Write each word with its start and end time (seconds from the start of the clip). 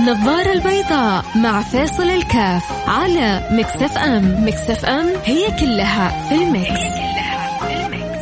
النظارة 0.00 0.52
البيضاء 0.52 1.24
مع 1.36 1.62
فيصل 1.62 2.02
الكاف 2.02 2.88
على 2.88 3.48
Mix 3.52 3.98
FM. 3.98 4.46
Mix 4.46 4.84
FM 4.84 5.06
هي 5.24 5.46
كلها 5.60 6.28
في 6.28 6.34
ال 6.34 6.41
mix, 6.41 6.70
هي 6.70 6.90
كلها 6.90 7.58
في 7.58 7.86
ال 7.86 7.93
mix. 7.93 8.20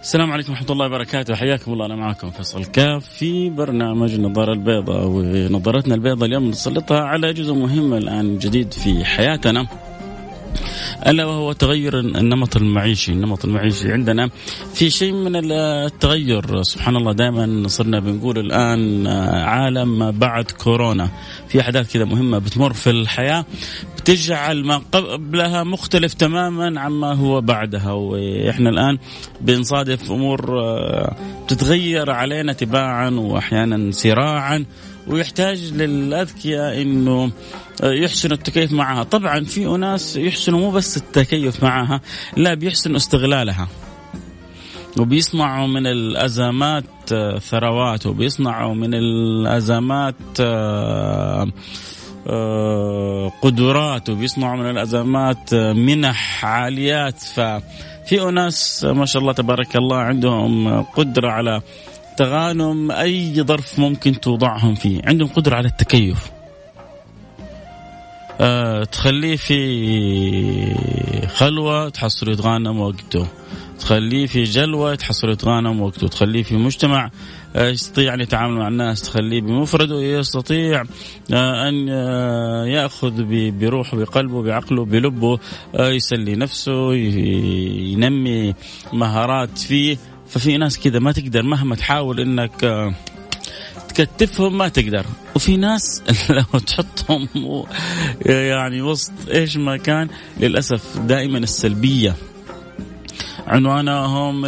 السلام 0.00 0.32
عليكم 0.32 0.52
ورحمة 0.52 0.70
الله 0.70 0.86
وبركاته. 0.86 1.34
حياكم 1.34 1.72
الله. 1.72 1.86
أنا 1.86 1.96
معكم 1.96 2.30
فيصل 2.30 2.64
كاف 2.64 3.04
في 3.04 3.50
برنامج 3.50 4.14
النظارة 4.14 4.52
البيضاء 4.52 5.06
ونظارتنا 5.06 5.94
البيضاء 5.94 6.28
اليوم 6.28 6.48
نسلطها 6.48 7.00
على 7.00 7.32
جزء 7.32 7.54
مهم 7.54 7.94
الآن 7.94 8.38
جديد 8.38 8.72
في 8.72 9.04
حياتنا. 9.04 9.66
ألا 11.06 11.24
وهو 11.24 11.52
تغير 11.52 11.98
النمط 11.98 12.56
المعيشي، 12.56 13.12
النمط 13.12 13.44
المعيشي 13.44 13.92
عندنا 13.92 14.30
في 14.74 14.90
شيء 14.90 15.12
من 15.12 15.52
التغير. 15.52 16.62
سبحان 16.62 16.96
الله 16.96 17.12
دائما 17.12 17.68
صرنا 17.68 18.00
بنقول 18.00 18.38
الآن 18.38 19.06
عالم 19.46 19.98
ما 19.98 20.10
بعد 20.10 20.44
كورونا، 20.44 21.08
في 21.48 21.60
أحداث 21.60 21.92
كذا 21.92 22.04
مهمة 22.04 22.38
بتمر 22.38 22.72
في 22.72 22.90
الحياة 22.90 23.44
بتجعل 23.96 24.64
ما 24.64 24.80
قبلها 24.92 25.64
مختلف 25.64 26.14
تماما 26.14 26.80
عما 26.80 27.14
هو 27.14 27.40
بعدها. 27.40 27.92
وإحنا 27.92 28.70
الآن 28.70 28.98
بنصادف 29.40 30.10
أمور 30.10 30.62
بتتغير 31.44 32.10
علينا 32.10 32.52
تباعا 32.52 33.10
واحيانا 33.10 33.90
سراعا. 33.90 34.64
ويحتاج 35.06 35.72
للأذكياء 35.72 36.82
إنه 36.82 37.30
يحسنوا 37.82 38.36
التكيف 38.36 38.72
معها. 38.72 39.02
طبعا 39.02 39.44
في 39.44 39.66
أناس 39.66 40.16
يحسنوا 40.16 40.60
مو 40.60 40.70
بس 40.70 40.96
التكيف 40.96 41.62
معها 41.62 42.00
لا 42.36 42.54
بيحسنوا 42.54 42.96
استغلالها. 42.96 43.68
وبيصنعوا 44.98 45.66
من 45.66 45.86
الأزمات 45.86 46.84
ثروات 47.38 48.06
وبيصنعوا 48.06 48.74
من 48.74 48.94
الأزمات 48.94 50.40
قدرات 53.42 54.08
وبيصنعوا 54.08 54.56
من 54.56 54.70
الأزمات 54.70 55.54
منح 55.54 56.44
عاليات. 56.44 57.18
ففي 57.18 58.28
أناس 58.28 58.84
ما 58.84 59.06
شاء 59.06 59.22
الله 59.22 59.32
تبارك 59.32 59.76
الله 59.76 59.96
عندهم 59.96 60.82
قدرة 60.82 61.28
على 61.30 61.62
تغانم 62.16 62.90
أي 62.90 63.42
ظرف 63.42 63.78
ممكن 63.78 64.20
توضعهم 64.20 64.74
فيه؟ 64.74 65.00
عندهم 65.04 65.28
قدرة 65.28 65.56
على 65.56 65.68
التكيف. 65.68 66.30
أه 68.40 68.84
تخليه 68.84 69.36
في 69.36 71.26
خلوة 71.26 71.88
تحصله 71.88 72.32
يتغانم 72.32 72.80
وقته. 72.80 73.26
تخليه 73.78 74.26
في 74.26 74.42
جلوة 74.42 74.94
تحصله 74.94 75.32
يتغانم 75.32 75.80
وقته. 75.82 76.08
تخليه 76.08 76.42
في 76.42 76.56
مجتمع 76.56 77.10
يستطيع 77.56 78.14
أن 78.14 78.20
يتعامل 78.20 78.54
مع 78.54 78.68
الناس. 78.68 79.02
تخليه 79.02 79.40
بمفرده 79.40 80.00
يستطيع 80.02 80.84
أن 81.32 81.88
يأخذ 82.68 83.24
بروحه 83.50 83.96
بقلبه 83.96 84.42
بعقله 84.42 84.84
بلبه 84.84 85.38
يسلي 85.78 86.36
نفسه 86.36 86.94
ينمي 86.94 88.54
مهارات 88.92 89.58
فيه. 89.58 89.96
ففي 90.28 90.56
ناس 90.56 90.78
كذا 90.78 90.98
ما 90.98 91.12
تقدر 91.12 91.42
مهما 91.42 91.76
تحاول 91.76 92.20
إنك 92.20 92.92
تكتفهم 93.88 94.58
ما 94.58 94.68
تقدر. 94.68 95.06
وفي 95.36 95.56
ناس 95.56 96.02
لو 96.30 96.58
تحطهم 96.58 97.28
يعني 98.26 98.82
وسط 98.82 99.12
إيش 99.30 99.56
ما 99.56 99.76
كان 99.76 100.08
للأسف 100.40 100.98
دائما 100.98 101.38
السلبية. 101.38 102.14
عنوانهم 103.46 104.44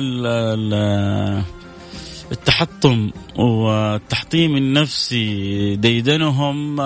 التحطم 2.32 3.10
والتحطيم 3.36 4.56
النفسي. 4.56 5.76
ديدنهم 5.76 6.76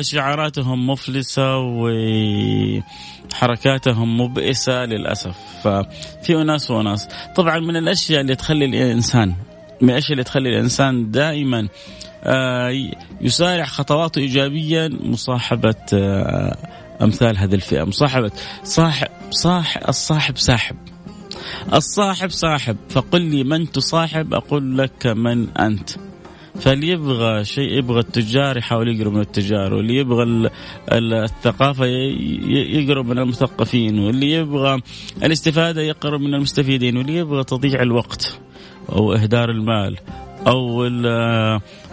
شعاراتهم 0.00 0.86
مفلسة 0.86 1.58
وحركاتهم 3.32 4.20
مبئسة 4.20 4.84
للأسف. 4.84 5.36
ففي 5.62 6.42
أناس 6.42 6.70
وناس. 6.70 7.08
طبعا 7.36 7.58
من 7.58 7.76
الأشياء 7.76 8.20
اللي 8.20 8.36
تخلي 8.36 8.64
الإنسان 8.64 9.34
من 9.80 9.90
الأشياء 9.90 10.12
اللي 10.12 10.24
تخلي 10.24 10.48
الإنسان 10.48 11.10
دائما 11.10 11.68
يسارع 13.20 13.64
خطواته 13.64 14.18
ايجابيا 14.18 14.88
مصاحبة 14.88 15.74
أمثال 17.02 17.38
هذه 17.38 17.54
الفئة. 17.54 17.84
مصاحبة 17.84 18.30
صاحب 18.64 19.08
صاحب 19.30 19.88
الصاحب 19.88 20.38
ساحب. 20.38 20.76
الصاحب 21.74 22.30
صاحب 22.30 22.76
فقل 22.88 23.20
لي 23.20 23.44
من 23.44 23.72
تصاحب 23.72 24.34
أقول 24.34 24.78
لك 24.78 25.06
من 25.06 25.56
أنت. 25.58 25.90
فاللي 26.60 26.88
يبغى 26.88 27.44
شيء 27.44 27.78
يبغى 27.78 28.00
التجار 28.00 28.56
يحاول 28.56 28.88
يقرب 28.88 29.12
من 29.12 29.20
التجار 29.20 29.74
واللي 29.74 29.96
يبغى 29.96 30.50
الثقافة 30.92 31.86
يقرب 31.86 33.06
من 33.06 33.18
المثقفين 33.18 33.98
واللي 33.98 34.32
يبغى 34.32 34.80
الاستفادة 35.22 35.82
يقرب 35.82 36.20
من 36.20 36.34
المستفيدين 36.34 36.96
واللي 36.96 37.16
يبغى 37.16 37.44
تضييع 37.44 37.82
الوقت 37.82 38.38
أو 38.92 39.12
إهدار 39.12 39.50
المال 39.50 39.96
أو 40.46 40.86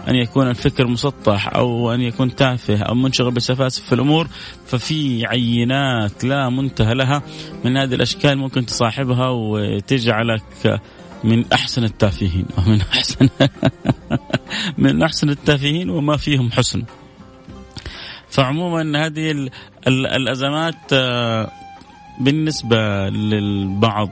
أن 0.08 0.14
يكون 0.14 0.48
الفكر 0.48 0.86
مسطح 0.86 1.56
أو 1.56 1.94
أن 1.94 2.00
يكون 2.00 2.34
تافه 2.34 2.82
أو 2.82 2.94
منشغل 2.94 3.30
بسفاسف 3.30 3.84
في 3.84 3.94
الأمور. 3.94 4.28
ففي 4.66 5.26
عينات 5.26 6.24
لا 6.24 6.48
منتهى 6.48 6.94
لها 6.94 7.22
من 7.64 7.76
هذه 7.76 7.94
الأشكال 7.94 8.38
ممكن 8.38 8.66
تصاحبها 8.66 9.28
وتجعلك 9.28 10.80
من 11.24 11.44
أحسن 11.52 11.84
التافهين 11.84 12.46
أو 12.58 12.72
من 12.72 12.80
أحسن 12.80 13.28
من 14.78 15.02
أحسن 15.02 15.30
التافهين 15.30 15.90
وما 15.90 16.16
فيهم 16.16 16.52
حسن. 16.52 16.82
فعموما 18.30 19.06
هذه 19.06 19.50
الأزمات 19.86 20.94
بالنسبة 22.20 23.08
للبعض 23.08 24.10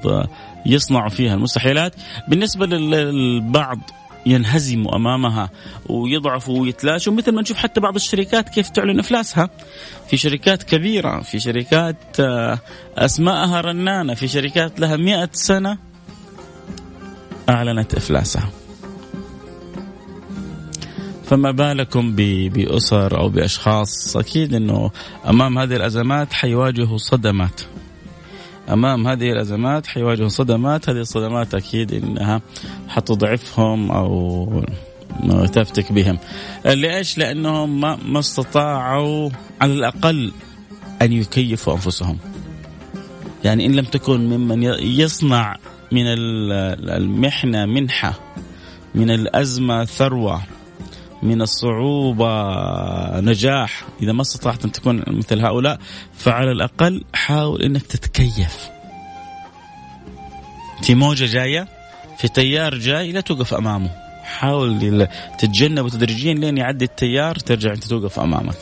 يصنع 0.66 1.09
فيها 1.09 1.34
المستحيلات. 1.34 1.94
بالنسبة 2.28 2.66
للبعض 2.66 3.78
ينهزموا 4.26 4.97
أمامها 4.97 5.50
ويضعفوا 5.88 6.60
ويتلاشوا 6.60 7.12
مثل 7.12 7.32
ما 7.34 7.42
نشوف 7.42 7.56
حتى 7.56 7.81
بعض 7.81 7.94
الشركات 7.94 8.48
كيف 8.48 8.69
تعلن 8.69 8.98
إفلاسها. 8.98 9.50
في 10.10 10.16
شركات 10.16 10.62
كبيرة 10.62 11.21
في 11.21 11.41
شركات 11.41 12.21
أسماءها 12.98 13.60
رنانة 13.60 14.15
في 14.15 14.28
شركات 14.28 14.81
لها 14.81 14.97
مئة 14.97 15.28
سنة 15.32 15.78
أعلنت 17.48 17.94
إفلاسها. 17.94 18.48
فما 21.24 21.50
بالكم 21.50 22.14
بأسر 22.48 23.18
أو 23.18 23.28
بأشخاص؟ 23.28 24.16
أكيد 24.16 24.54
إنه 24.54 24.90
أمام 25.28 25.58
هذه 25.58 25.76
الأزمات 25.76 26.32
حيواجهوا 26.32 26.98
صدمات. 26.98 27.60
أمام 28.70 29.08
هذه 29.08 29.32
الأزمات 29.32 29.86
حيواجهوا 29.86 30.28
صدمات. 30.28 30.88
هذه 30.88 31.00
الصدمات 31.00 31.54
أكيد 31.54 31.92
إنها 31.92 32.40
حتضعفهم 32.88 33.90
أو 33.90 34.64
تفتك 35.52 35.92
بهم. 35.92 36.18
ليش؟ 36.66 37.18
لأنهم 37.18 37.80
ما, 37.80 37.98
ما 38.04 38.18
استطاعوا 38.18 39.30
على 39.60 39.72
الأقل 39.72 40.32
أن 41.02 41.12
يكيفوا 41.12 41.72
أنفسهم. 41.72 42.18
يعني 43.44 43.66
إن 43.66 43.72
لم 43.72 43.84
تكن 43.84 44.20
ممن 44.20 44.62
يصنع 44.82 45.56
من 45.92 46.04
المحنة 46.88 47.66
منحة 47.66 48.14
من 48.94 49.10
الأزمة 49.10 49.84
ثروة 49.84 50.42
من 51.24 51.42
الصعوبة 51.42 52.30
نجاح. 53.20 53.84
إذا 54.02 54.12
ما 54.12 54.22
استطعت 54.22 54.64
أن 54.64 54.72
تكون 54.72 55.02
مثل 55.06 55.40
هؤلاء 55.40 55.78
فعلى 56.12 56.52
الأقل 56.52 57.04
حاول 57.14 57.62
أنك 57.62 57.82
تتكيف. 57.82 58.71
في 60.82 60.94
موجة 60.94 61.24
جاية 61.24 61.68
في 62.18 62.28
تيار 62.28 62.74
جاي 62.74 63.12
لا 63.12 63.21
توقف 63.21 63.54
أمامه. 63.54 63.91
حاول 64.24 65.09
تتجنبه 65.38 65.88
تدريجيا 65.88 66.34
لين 66.34 66.59
يعدي 66.59 66.84
التيار 66.84 67.36
ترجع 67.36 67.72
أنت 67.72 67.84
توقف 67.84 68.20
أمامك. 68.20 68.56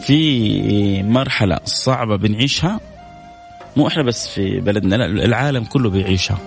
في 0.00 1.02
مرحلة 1.02 1.58
صعبة 1.64 2.16
بنعيشها 2.16 2.80
مو 3.76 3.86
إحنا 3.86 4.02
بس 4.02 4.28
في 4.28 4.60
بلدنا 4.60 4.96
لا 4.96 5.06
العالم 5.06 5.64
كله 5.64 5.90
بيعيشها. 5.90 6.38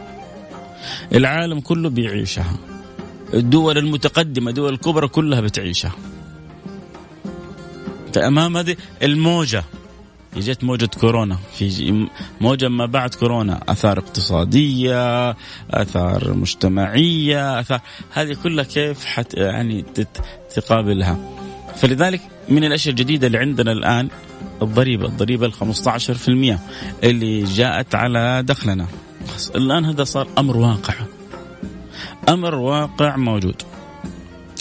العالم 1.16 1.60
كله 1.60 1.90
بيعيشها. 1.90 2.54
الدول 3.34 3.78
المتقدمة 3.78 4.50
الدول 4.50 4.74
الكبرى 4.74 5.08
كلها 5.08 5.42
بتعيشها. 5.42 5.92
فأمام 8.14 8.58
هذه 8.58 8.76
الموجة 9.04 9.64
جت 10.38 10.64
موجة 10.64 10.90
كورونا. 11.00 11.38
في 11.54 12.08
موجة 12.42 12.68
ما 12.68 12.86
بعد 12.86 13.16
كورونا. 13.16 13.64
آثار 13.70 14.00
اقتصادية 14.00 15.36
آثار 15.72 16.34
مجتمعية 16.34 17.60
آثار 17.60 17.82
هذه 18.12 18.38
كلها 18.44 18.64
كيف 18.64 19.06
حت 19.06 19.34
يعني 19.34 19.86
تقابلها. 20.56 21.18
فلذلك 21.76 22.22
من 22.50 22.64
الأشياء 22.64 22.92
الجديدة 22.92 23.28
اللي 23.28 23.38
عندنا 23.38 23.72
الآن 23.72 24.10
الضريبة 24.62 25.06
الضريبة 25.06 25.46
ال 25.46 25.54
15% 25.54 26.60
اللي 27.04 27.44
جاءت 27.44 27.96
على 27.96 28.44
دخلنا. 28.44 28.88
الآن 29.56 29.86
هذا 29.86 30.04
صار 30.04 30.28
أمر 30.38 30.58
واقع. 30.58 30.94
أمر 32.30 32.56
واقع 32.56 33.18
موجود. 33.18 33.62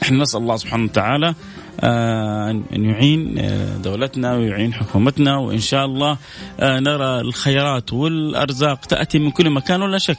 إحنا 0.02 0.22
نسأل 0.22 0.40
الله 0.40 0.56
سبحانه 0.56 0.84
وتعالى 0.84 1.34
آه، 1.80 2.50
أن 2.50 2.84
يعين 2.84 3.38
آه، 3.38 3.76
دولتنا 3.76 4.34
ويعين 4.34 4.74
حكومتنا 4.74 5.36
وإن 5.36 5.58
شاء 5.58 5.84
الله 5.84 6.16
آه، 6.60 6.80
نرى 6.80 7.20
الخيرات 7.20 7.92
والأرزاق 7.92 8.80
تأتي 8.80 9.18
من 9.18 9.30
كل 9.30 9.50
مكان 9.50 9.82
ولا 9.82 9.98
شك. 9.98 10.18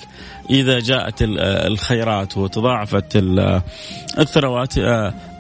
إذا 0.50 0.80
جاءت 0.80 1.16
الخيرات 1.22 2.38
وتضاعفت 2.38 3.24
الثروات 4.20 4.78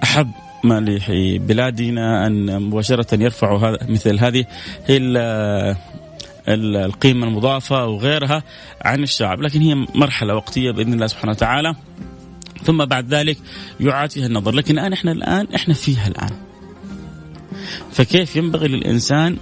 أحب 0.03 0.31
ما 0.63 0.79
لبلادنا 0.79 2.27
أن 2.27 2.61
مباشرة 2.61 3.23
يرفعوا 3.23 3.77
مثل 3.89 4.19
هذه 4.19 4.45
هي 6.47 6.53
القيمة 6.85 7.27
المضافة 7.27 7.85
وغيرها 7.85 8.43
عن 8.81 9.03
الشعب 9.03 9.41
لكن 9.41 9.61
هي 9.61 9.75
مرحلة 9.75 10.35
وقتية 10.35 10.71
بإذن 10.71 10.93
الله 10.93 11.07
سبحانه 11.07 11.31
وتعالى. 11.31 11.75
ثم 12.63 12.85
بعد 12.85 13.13
ذلك 13.13 13.37
يعاد 13.79 14.11
فيها 14.11 14.25
النظر 14.25 14.51
لكن 14.51 14.79
الآن 14.79 14.93
إحنا 14.93 15.11
الآن 15.11 15.47
إحنا 15.55 15.73
فيها 15.73 16.07
الآن. 16.07 16.29
فكيف 17.91 18.35
ينبغي 18.35 18.67
للإنسان 18.67 19.37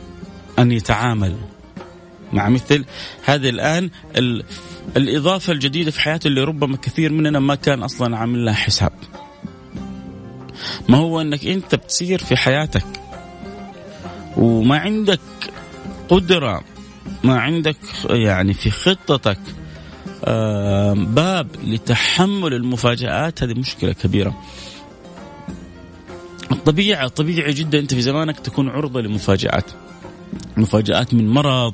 أن 0.60 0.72
يتعامل 0.72 1.36
مع 2.34 2.50
مثل 2.50 2.86
هذه 3.26 3.50
الآن؟ 3.50 3.90
الإضافة 4.98 5.54
الجديدة 5.54 5.92
في 5.92 6.02
حياته 6.02 6.28
اللي 6.28 6.44
ربما 6.44 6.78
كثير 6.78 7.12
مننا 7.12 7.40
ما 7.40 7.56
كان 7.56 7.84
أصلا 7.84 8.18
عامل 8.18 8.46
لها 8.46 8.54
حساب. 8.54 8.92
ما 10.90 10.98
هو 10.98 11.22
أنك 11.22 11.46
أنت 11.48 11.76
بتسير 11.76 12.20
في 12.20 12.38
حياتك 12.38 12.86
وما 14.38 14.78
عندك 14.78 15.20
قدرة 16.10 16.64
ما 17.24 17.40
عندك 17.40 17.78
يعني 18.10 18.54
في 18.54 18.72
خطتك 18.72 19.40
باب 20.96 21.48
لتحمل 21.64 22.54
المفاجآت 22.54 23.44
هذه 23.44 23.54
مشكلة 23.54 23.94
كبيرة. 23.94 24.44
الطبيعة 26.52 27.08
طبيعي 27.08 27.54
جدا 27.54 27.80
أنت 27.80 27.94
في 27.94 28.02
زمانك 28.02 28.40
تكون 28.40 28.70
عرضة 28.70 29.02
لمفاجآت. 29.02 29.72
مفاجآت 30.58 31.14
من 31.14 31.30
مرض 31.30 31.74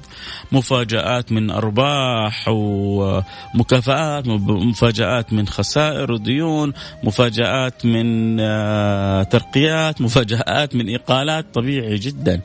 مفاجآت 0.51 1.31
من 1.31 1.49
أرباح 1.49 2.45
ومكافآت 2.47 4.27
مفاجآت 4.27 5.33
من 5.33 5.47
خسائر 5.47 6.11
وديون 6.11 6.73
مفاجآت 7.03 7.85
من 7.85 8.39
آه، 8.39 9.23
ترقيات 9.23 10.01
مفاجآت 10.01 10.75
من 10.75 10.95
إقالات 10.95 11.45
طبيعي 11.53 11.95
جدا. 11.95 12.41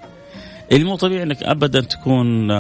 اللي 0.73 0.85
مو 0.85 0.97
طبيعي 0.97 1.23
أنك 1.23 1.43
أبدا 1.43 1.81
تكون 1.81 2.51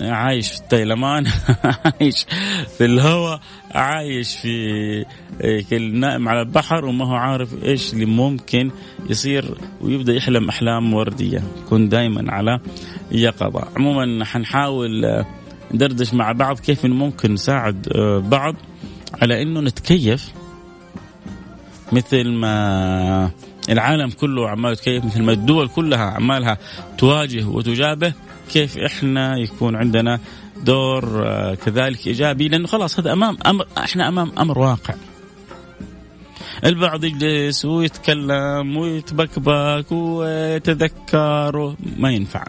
عايش 0.00 0.48
في 0.48 0.58
التيلمان 0.58 1.26
عايش 1.84 2.26
في 2.78 2.84
الهواء 2.84 3.40
عايش 3.74 4.36
في 4.36 5.04
نائم 5.92 6.28
على 6.28 6.40
البحر 6.40 6.84
وما 6.84 7.06
هو 7.06 7.14
عارف 7.14 7.64
إيش 7.64 7.92
اللي 7.92 8.04
ممكن 8.04 8.70
يصير 9.10 9.54
ويبدأ 9.80 10.14
يحلم 10.14 10.48
أحلام 10.48 10.94
وردية. 10.94 11.42
يكون 11.66 11.88
دائما 11.88 12.32
على 12.32 12.60
يقظة. 13.12 13.68
عموما 13.76 14.24
حنحاول 14.24 15.24
ندردش 15.74 16.14
مع 16.14 16.32
بعض 16.32 16.58
كيف 16.58 16.84
ممكن 16.84 17.32
نساعد 17.32 17.88
بعض 18.30 18.54
على 19.22 19.42
إنه 19.42 19.60
نتكيف 19.60 20.32
مثل 21.92 22.28
ما 22.28 23.30
العالم 23.68 24.10
كله 24.10 24.48
عمال 24.48 24.72
يتكيف 24.72 25.04
مثل 25.04 25.22
ما 25.22 25.32
الدول 25.32 25.68
كلها 25.68 26.04
عمالها 26.04 26.58
تواجه 26.98 27.44
وتجابه. 27.44 28.12
كيف 28.52 28.78
إحنا 28.78 29.38
يكون 29.38 29.76
عندنا 29.76 30.20
دور 30.56 31.28
آه، 31.28 31.54
كذلك 31.54 32.06
إيجابي 32.06 32.48
لأنه 32.48 32.66
خلاص 32.66 32.98
هذا 32.98 33.12
أمام 33.12 33.36
أمر 33.46 33.66
إحنا 33.78 34.08
أمام 34.08 34.32
أمر 34.38 34.58
واقع. 34.58 34.94
البعض 36.64 37.04
يجلس 37.04 37.64
ويتكلم 37.64 38.76
ويتبكبك 38.76 39.92
ويتذكر 39.92 41.74
ما 41.96 42.10
ينفع. 42.10 42.44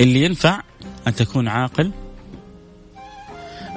اللي 0.00 0.22
ينفع 0.22 0.60
أن 1.06 1.14
تكون 1.14 1.48
عاقل 1.48 1.90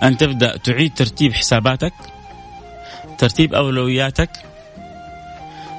أن 0.03 0.18
تبدأ 0.18 0.57
تعيد 0.57 0.94
ترتيب 0.94 1.33
حساباتك 1.33 1.94
ترتيب 3.18 3.53
أولوياتك 3.53 4.30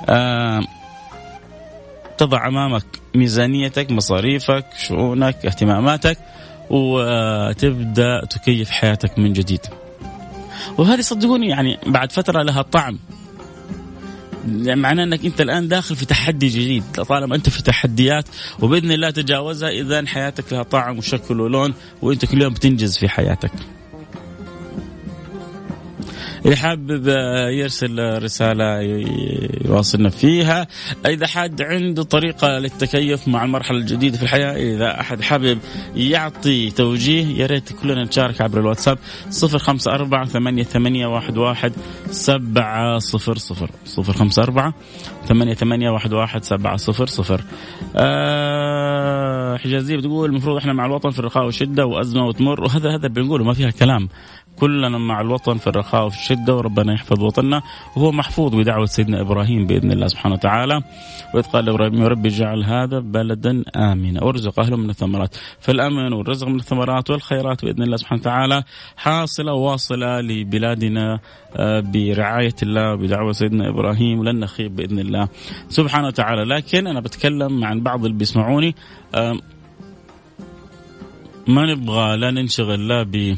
آه 0.09 0.61
تضع 2.19 2.49
أمامك 2.49 3.00
ميزانيتك 3.15 3.91
مصاريفك 3.91 4.67
شؤونك 4.79 5.47
اهتماماتك 5.47 6.19
وتبدأ 6.71 8.25
تكيف 8.31 8.71
حياتك 8.71 9.19
من 9.19 9.33
جديد. 9.33 9.61
وهذه 10.79 11.01
صدقوني 11.01 11.49
يعني 11.49 11.79
بعد 11.87 12.13
فترة 12.13 12.43
لها 12.43 12.63
طعم. 12.63 12.99
معناه 14.67 15.05
إنك 15.05 15.25
أنت 15.25 15.41
الآن 15.41 15.69
داخل 15.69 15.97
في 15.97 16.07
تحدي 16.07 16.49
جديد. 16.49 16.85
طالما 16.93 17.37
أنت 17.37 17.49
في 17.49 17.63
تحديات 17.63 18.29
وبإذن 18.61 18.93
الله 18.93 19.11
تجاوزها 19.11 19.69
اذا 19.69 20.07
حياتك 20.07 20.53
لها 20.53 20.63
طعم 20.63 20.99
وشكل 20.99 21.41
ولون 21.41 21.75
وأنت 22.03 22.25
كل 22.25 22.43
يوم 22.43 22.53
بتنجز 22.53 22.99
في 22.99 23.09
حياتك. 23.09 23.53
اللي 26.45 26.57
حابب 26.57 27.09
يرسل 27.53 28.23
رسالة 28.23 28.81
يواصلنا 29.65 30.09
فيها. 30.09 30.67
إذا 31.07 31.27
حد 31.27 31.63
عنده 31.63 32.03
طريقة 32.03 32.59
للتكيف 32.59 33.29
مع 33.29 33.45
المرحلة 33.45 33.79
الجديدة 33.79 34.17
في 34.17 34.23
الحياة 34.23 34.57
إذا 34.77 35.01
أحد 35.01 35.23
حابب 35.23 35.59
يعطي 35.97 36.71
توجيه 36.71 37.27
يا 37.41 37.47
ريت 37.47 37.73
كلنا 37.83 38.05
نشارك 38.05 38.41
عبر 38.41 38.61
الواتساب 38.61 38.99
صفر 39.31 39.59
خمسة 39.59 39.93
أربعة 39.93 40.25
ثمانية, 40.25 40.63
ثمانية 40.63 41.07
واحد, 41.07 41.39
واحد 41.39 41.73
سبعة 42.11 42.99
صفر 42.99 43.39
صفر. 43.39 43.71
صفر 43.85 44.13
خمسة 44.13 44.43
أربعة 44.43 44.75
ثمانية, 45.27 45.55
ثمانية 45.55 45.91
واحد, 45.91 46.13
واحد 46.13 46.45
سبعة 46.45 46.77
صفر 46.77 47.07
صفر. 47.07 47.45
آه 47.97 49.57
حجازية 49.57 49.97
بتقول 49.97 50.31
المفروض 50.31 50.57
إحنا 50.57 50.73
مع 50.73 50.87
الوطن 50.87 51.11
في 51.11 51.19
الرخاء 51.19 51.45
والشدة 51.45 51.87
وأزمة 51.87 52.27
وتمر. 52.27 52.61
وهذا 52.61 52.95
هذا 52.95 53.09
بنقوله 53.09 53.45
ما 53.45 53.53
فيها 53.53 53.71
كلام. 53.71 54.09
كلنا 54.61 54.99
مع 54.99 55.21
الوطن 55.21 55.59
في 55.59 55.67
الرخاء 55.67 56.07
وفي 56.07 56.17
الشدة 56.17 56.57
وربنا 56.57 56.93
يحفظ 56.95 57.23
وطننا. 57.23 57.63
وهو 57.97 58.13
محفوظ 58.13 58.55
بدعوة 58.55 58.87
سيدنا 58.87 59.21
إبراهيم 59.21 59.67
بإذن 59.67 59.93
الله 59.93 60.07
سبحانه 60.07 60.35
وتعالى. 60.35 60.83
وإذ 61.35 61.43
قال 61.43 61.69
إبراهيم 61.69 62.03
ربي 62.03 62.29
اجعل 62.29 62.65
هذا 62.65 62.99
بلدا 63.01 63.65
آمنا. 63.77 64.25
وارزق 64.25 64.61
أهله 64.61 64.77
من 64.77 64.91
الثمرات. 64.91 65.37
فالأمن 65.61 66.13
والرزق 66.13 66.49
من 66.49 66.57
الثمرات 66.57 67.11
والخيرات 67.11 67.65
بإذن 67.65 67.83
الله 67.83 67.97
سبحانه 67.97 68.21
وتعالى 68.21 68.63
حاصلة 68.97 69.53
واصلة 69.53 70.21
لبلادنا 70.21 71.19
آه، 71.57 71.81
برعاية 71.81 72.55
الله 72.63 72.93
وبدعوة 72.93 73.33
سيدنا 73.33 73.69
إبراهيم 73.69 74.25
لن 74.25 74.41
نخيب 74.41 74.77
بإذن 74.77 74.99
الله 74.99 75.29
سبحانه 75.69 76.07
وتعالى. 76.07 76.45
لكن 76.45 76.87
أنا 76.87 77.01
بتكلم 77.01 77.65
عن 77.65 77.81
بعض 77.81 78.05
اللي 78.05 78.19
بيسمعوني 78.19 78.75
ما 81.47 81.67
نبغى 81.75 82.17
لا 82.17 82.31
ننشغل 82.31 82.89
لا 82.89 83.03
ب 83.03 83.17
آه، 83.17 83.37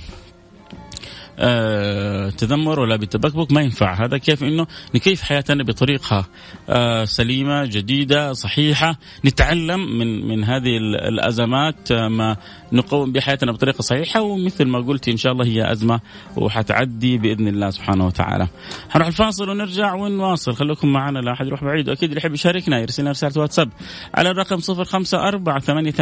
تذمر 2.31 2.81
ولا 2.81 2.97
بتبكبك 2.97 3.53
ما 3.53 3.61
ينفع. 3.61 4.05
هذا 4.05 4.19
كيف؟ 4.19 4.45
إنه 4.45 4.67
نكيف 4.95 5.23
حياتنا 5.23 5.65
بطريقة 5.65 6.27
آه، 6.69 7.05
سليمة 7.05 7.65
جديدة 7.65 8.33
صحيحة. 8.33 8.99
نتعلم 9.25 9.99
من 9.99 10.29
من 10.29 10.45
هذه 10.45 10.77
الأزمات 11.09 11.93
آه، 11.93 12.09
ما 12.09 12.37
نقوم 12.73 13.13
بحياتنا 13.13 13.53
بطريقة 13.53 13.83
صحيحة. 13.83 14.23
ومثل 14.23 14.65
ما 14.65 14.79
قلت 14.79 15.09
إن 15.09 15.17
شاء 15.17 15.33
الله 15.33 15.47
هي 15.47 15.73
أزمة 15.73 16.01
وحتعدي 16.37 17.19
بإذن 17.19 17.49
الله 17.49 17.71
سبحانه 17.71 18.07
وتعالى. 18.07 18.49
حنروح 18.91 19.07
الفاصل 19.07 19.49
ونرجع 19.49 19.95
ونواصل. 19.95 20.55
خليكم 20.55 20.93
معنا 20.93 21.19
لا 21.19 21.33
أحد 21.33 21.47
يروح 21.47 21.65
بعيد. 21.65 21.89
وأكيد 21.89 22.09
اللي 22.09 22.19
يحب 22.19 22.35
يشاركنا 22.35 22.79
يرسل 22.79 23.03
لنا 23.03 23.11
رسالة 23.11 23.41
واتساب 23.41 23.69
على 24.15 24.31
الرقم 24.31 24.59
054 24.59 25.93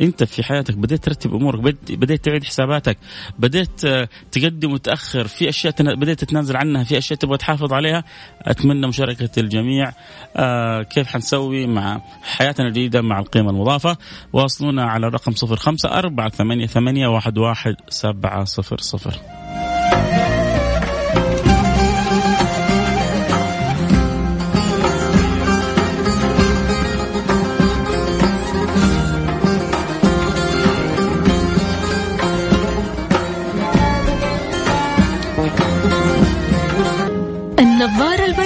أنت 0.00 0.24
في 0.24 0.42
حياتك 0.42 0.76
بديت 0.76 1.04
ترتب 1.04 1.34
أمورك 1.34 1.60
بديت 1.90 2.24
تعيد 2.24 2.44
حساباتك. 2.44 2.98
بديت 3.38 3.84
آه، 3.84 4.08
تقدم 4.32 4.72
وتأخر 4.72 5.26
في 5.26 5.48
أشياء 5.48 5.74
بديت 5.94 6.20
تتنازل 6.20 6.56
عنها 6.56 6.84
في 6.84 6.98
أشياء 6.98 7.18
تبغى 7.18 7.36
تحافظ 7.36 7.72
عليها. 7.72 8.04
أتمنى 8.42 8.86
مشاركة 8.86 9.40
الجميع 9.40 9.92
آه، 10.36 10.82
كيف 10.82 11.06
حنسوي 11.06 11.66
مع 11.66 12.00
حياتنا 12.22 12.66
الجديدة 12.66 13.02
مع 13.02 13.18
القيمة 13.18 13.50
المضافة. 13.50 13.96
واصلونا 14.32 14.84
على 14.84 15.08
رقم 15.08 15.32
05 15.32 15.88
4 15.88 16.28
8 16.28 16.66
8 16.66 17.16
11 17.16 17.74
700 17.88 19.47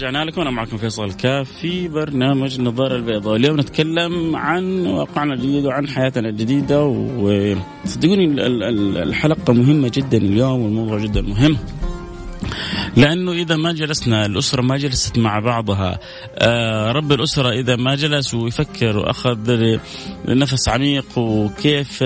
رجعنا 0.00 0.24
لكم. 0.24 0.40
أنا 0.40 0.50
معكم 0.50 0.76
فيصل 0.76 1.04
الكاف 1.04 1.52
في 1.52 1.88
برنامج 1.88 2.54
النظارة 2.54 2.96
البيضاء. 2.96 3.36
اليوم 3.36 3.60
نتكلم 3.60 4.36
عن 4.36 4.86
واقعنا 4.86 5.34
الجديد 5.34 5.64
وعن 5.66 5.88
حياتنا 5.88 6.28
الجديدة 6.28 6.84
وصدقوني 6.84 8.24
الحلقة 9.02 9.52
مهمة 9.52 9.90
جدا 9.94 10.18
اليوم 10.18 10.62
والموضوع 10.62 10.98
جدا 10.98 11.22
مهم. 11.22 11.56
لأنه 12.96 13.32
إذا 13.32 13.56
ما 13.56 13.72
جلسنا 13.72 14.26
الأسرة 14.26 14.62
ما 14.62 14.76
جلست 14.76 15.18
مع 15.18 15.38
بعضها. 15.38 15.98
آه 16.34 16.92
رب 16.92 17.12
الأسرة 17.12 17.50
إذا 17.50 17.76
ما 17.76 17.94
جلس 17.94 18.34
ويفكر 18.34 18.96
وأخذ 18.96 19.76
نفس 20.28 20.68
عميق 20.68 21.18
وكيف 21.18 22.00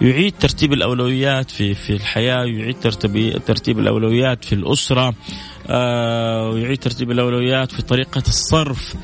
يعيد 0.00 0.34
ترتيب 0.40 0.72
الأولويات 0.72 1.50
في 1.50 1.74
في 1.74 1.92
الحياة 1.92 2.44
يعيد 2.44 2.76
ترتيب 2.80 3.44
ترتيب 3.46 3.78
الأولويات 3.78 4.44
في 4.44 4.54
الأسرة. 4.54 5.14
ويعيد 6.52 6.78
ترتيب 6.78 7.10
الأولويات 7.10 7.72
في 7.72 7.82
طريقة 7.82 8.22
الصرف. 8.28 8.94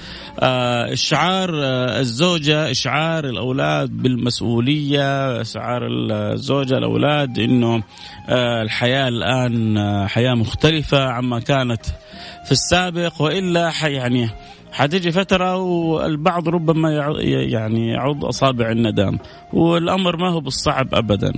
آه 0.41 0.93
إشعار 0.93 1.50
آه 1.55 2.00
الزوجة 2.00 2.71
إشعار 2.71 3.25
الأولاد 3.25 3.91
بالمسؤولية 3.91 5.41
إشعار 5.41 5.87
الزوجة 6.11 6.79
الأولاد 6.79 7.38
إنه 7.38 7.83
آه 8.29 8.62
الحياة 8.62 9.09
الآن 9.09 9.77
آه 9.77 10.07
حياة 10.07 10.35
مختلفة 10.35 11.05
عما 11.05 11.41
كانت 11.41 11.87
في 12.45 12.53
السابق. 12.53 13.23
وإلا 13.23 13.73
يعني 13.83 14.31
حتيجي 14.73 15.12
فترة 15.12 15.57
والبعض 15.57 16.49
ربما 16.49 16.91
يعني 17.23 17.88
يعض 17.88 18.25
أصابع 18.25 18.71
الندم 18.71 19.19
والأمر 19.53 20.17
ما 20.17 20.31
هو 20.31 20.41
بالصعب 20.41 20.95
أبدا. 20.95 21.33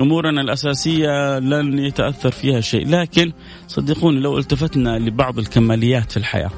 وأمورنا 0.00 0.40
الأساسية 0.40 1.38
لن 1.38 1.78
يتأثر 1.78 2.30
فيها 2.30 2.60
شيء. 2.60 2.88
لكن 2.88 3.32
صدقوني 3.68 4.20
لو 4.20 4.38
التفتنا 4.38 4.98
لبعض 4.98 5.38
الكماليات 5.38 6.10
في 6.10 6.16
الحياة. 6.16 6.50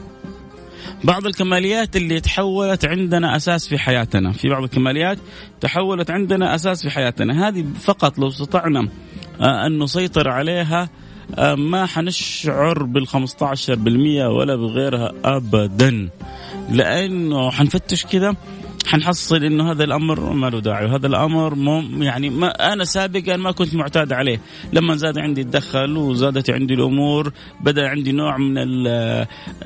بعض 1.05 1.27
الكماليات 1.27 1.97
اللي 1.97 2.21
تحولت 2.21 2.85
عندنا 2.85 3.37
أساس 3.37 3.69
في 3.69 3.79
حياتنا، 3.79 4.33
في 4.33 4.49
بعض 4.49 4.63
الكماليات 4.63 5.19
تحولت 5.61 6.11
عندنا 6.11 6.55
أساس 6.55 6.83
في 6.83 6.91
حياتنا، 6.91 7.49
هذه 7.49 7.65
فقط 7.81 8.19
لو 8.19 8.29
استطعنا 8.29 8.89
أن 9.41 9.79
نسيطر 9.79 10.29
عليها 10.29 10.89
ما 11.57 11.87
حنشعر 11.87 12.83
بال 12.83 13.09
15% 13.09 14.27
ولا 14.27 14.57
بغيرها 14.57 15.13
ابدا. 15.25 16.09
لأنه 16.71 17.51
حنفتش 17.51 18.07
كذا 18.07 18.37
حنحصل 18.87 19.45
إنه 19.45 19.71
هذا 19.71 19.85
الأمر 19.85 20.33
ما 20.33 20.51
له 20.51 20.61
داعي 20.61 20.85
وهذا 20.85 21.07
الأمر 21.07 21.55
مو 21.55 22.03
يعني 22.05 22.31
ما 22.31 22.73
أنا 22.73 22.85
سابقا 22.85 23.37
ما 23.37 23.53
كنت 23.53 23.75
معتاد 23.75 24.13
عليه. 24.13 24.41
لما 24.73 24.97
زاد 24.97 25.19
عندي 25.19 25.41
الدخل 25.41 25.97
وزادت 25.97 26.51
عندي 26.51 26.75
الأمور 26.75 27.33
بدأ 27.61 27.89
عندي 27.89 28.13
نوع 28.13 28.37
من 28.39 28.55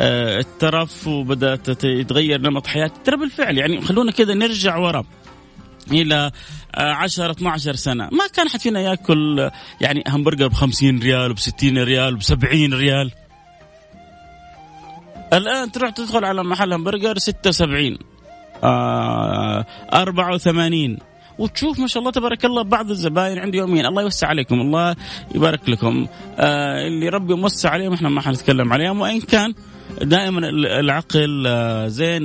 الترف 0.01 1.07
وبدأت 1.07 1.85
يتغير 1.85 2.41
نمط 2.41 2.67
حياتي. 2.67 2.95
ترى 3.05 3.17
بالفعل 3.17 3.59
يعني 3.59 3.81
خلونا 3.81 4.13
كذا 4.13 4.35
نرجع 4.35 4.77
ورا 4.77 5.05
إلى 5.93 6.31
10 6.75 7.31
12 7.31 7.75
سنة. 7.75 8.05
ما 8.05 8.27
كان 8.35 8.49
حد 8.49 8.61
فينا 8.61 8.81
يأكل 8.81 9.51
يعني 9.81 10.05
همبرجر 10.09 10.49
ب 10.49 10.53
50 10.53 10.99
ريال 10.99 11.31
وب 11.31 11.39
60 11.39 11.79
ريال 11.79 12.15
وب 12.15 12.23
70 12.23 12.75
ريال. 12.75 13.13
الآن 15.33 15.73
تروح 15.73 15.91
تدخل 15.91 16.25
على 16.25 16.45
محل 16.45 16.73
همبرجر 16.73 17.19
76 17.19 17.99
آه 18.65 19.67
84 19.93 20.99
وتشوف 21.39 21.79
ما 21.79 21.87
شاء 21.87 22.01
الله 22.01 22.13
تبارك 22.13 22.45
الله 22.45 22.63
بعض 22.63 22.91
الزباين 22.91 23.39
عندي 23.39 23.59
يومين. 23.59 23.87
الله 23.87 24.03
يوسع 24.03 24.29
عليكم 24.29 24.61
الله 24.61 24.97
يبارك 25.35 25.69
لكم. 25.69 26.07
آه 26.39 26.87
اللي 26.87 27.09
ربي 27.09 27.35
موسع 27.35 27.71
عليهم 27.71 27.93
إحنا 27.93 28.09
ما 28.09 28.21
حنتكلم 28.21 28.73
عليهم. 28.73 29.01
وإن 29.01 29.21
كان 29.21 29.55
دائما 30.03 30.49
العقل 30.81 31.47
زين 31.89 32.23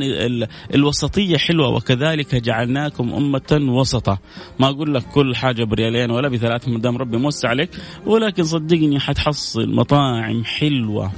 الوسطية 0.75 1.37
حلوة 1.37 1.69
وكذلك 1.69 2.35
جعلناكم 2.35 3.13
أمة 3.13 3.59
وسطا 3.61 4.17
ما 4.59 4.69
أقول 4.69 4.93
لك 4.93 5.03
كل 5.03 5.35
حاجة 5.35 5.63
بريالين 5.63 6.11
ولا 6.11 6.29
بثلاثه 6.29 6.71
ما 6.71 6.79
دام 6.79 6.97
ربي 6.97 7.17
موسع 7.17 7.49
عليك. 7.49 7.69
ولكن 8.05 8.43
صدقني 8.43 8.99
حتحصل 8.99 9.75
مطاعم 9.75 10.43
حلوة 10.43 11.11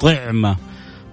طعمة. 0.00 0.56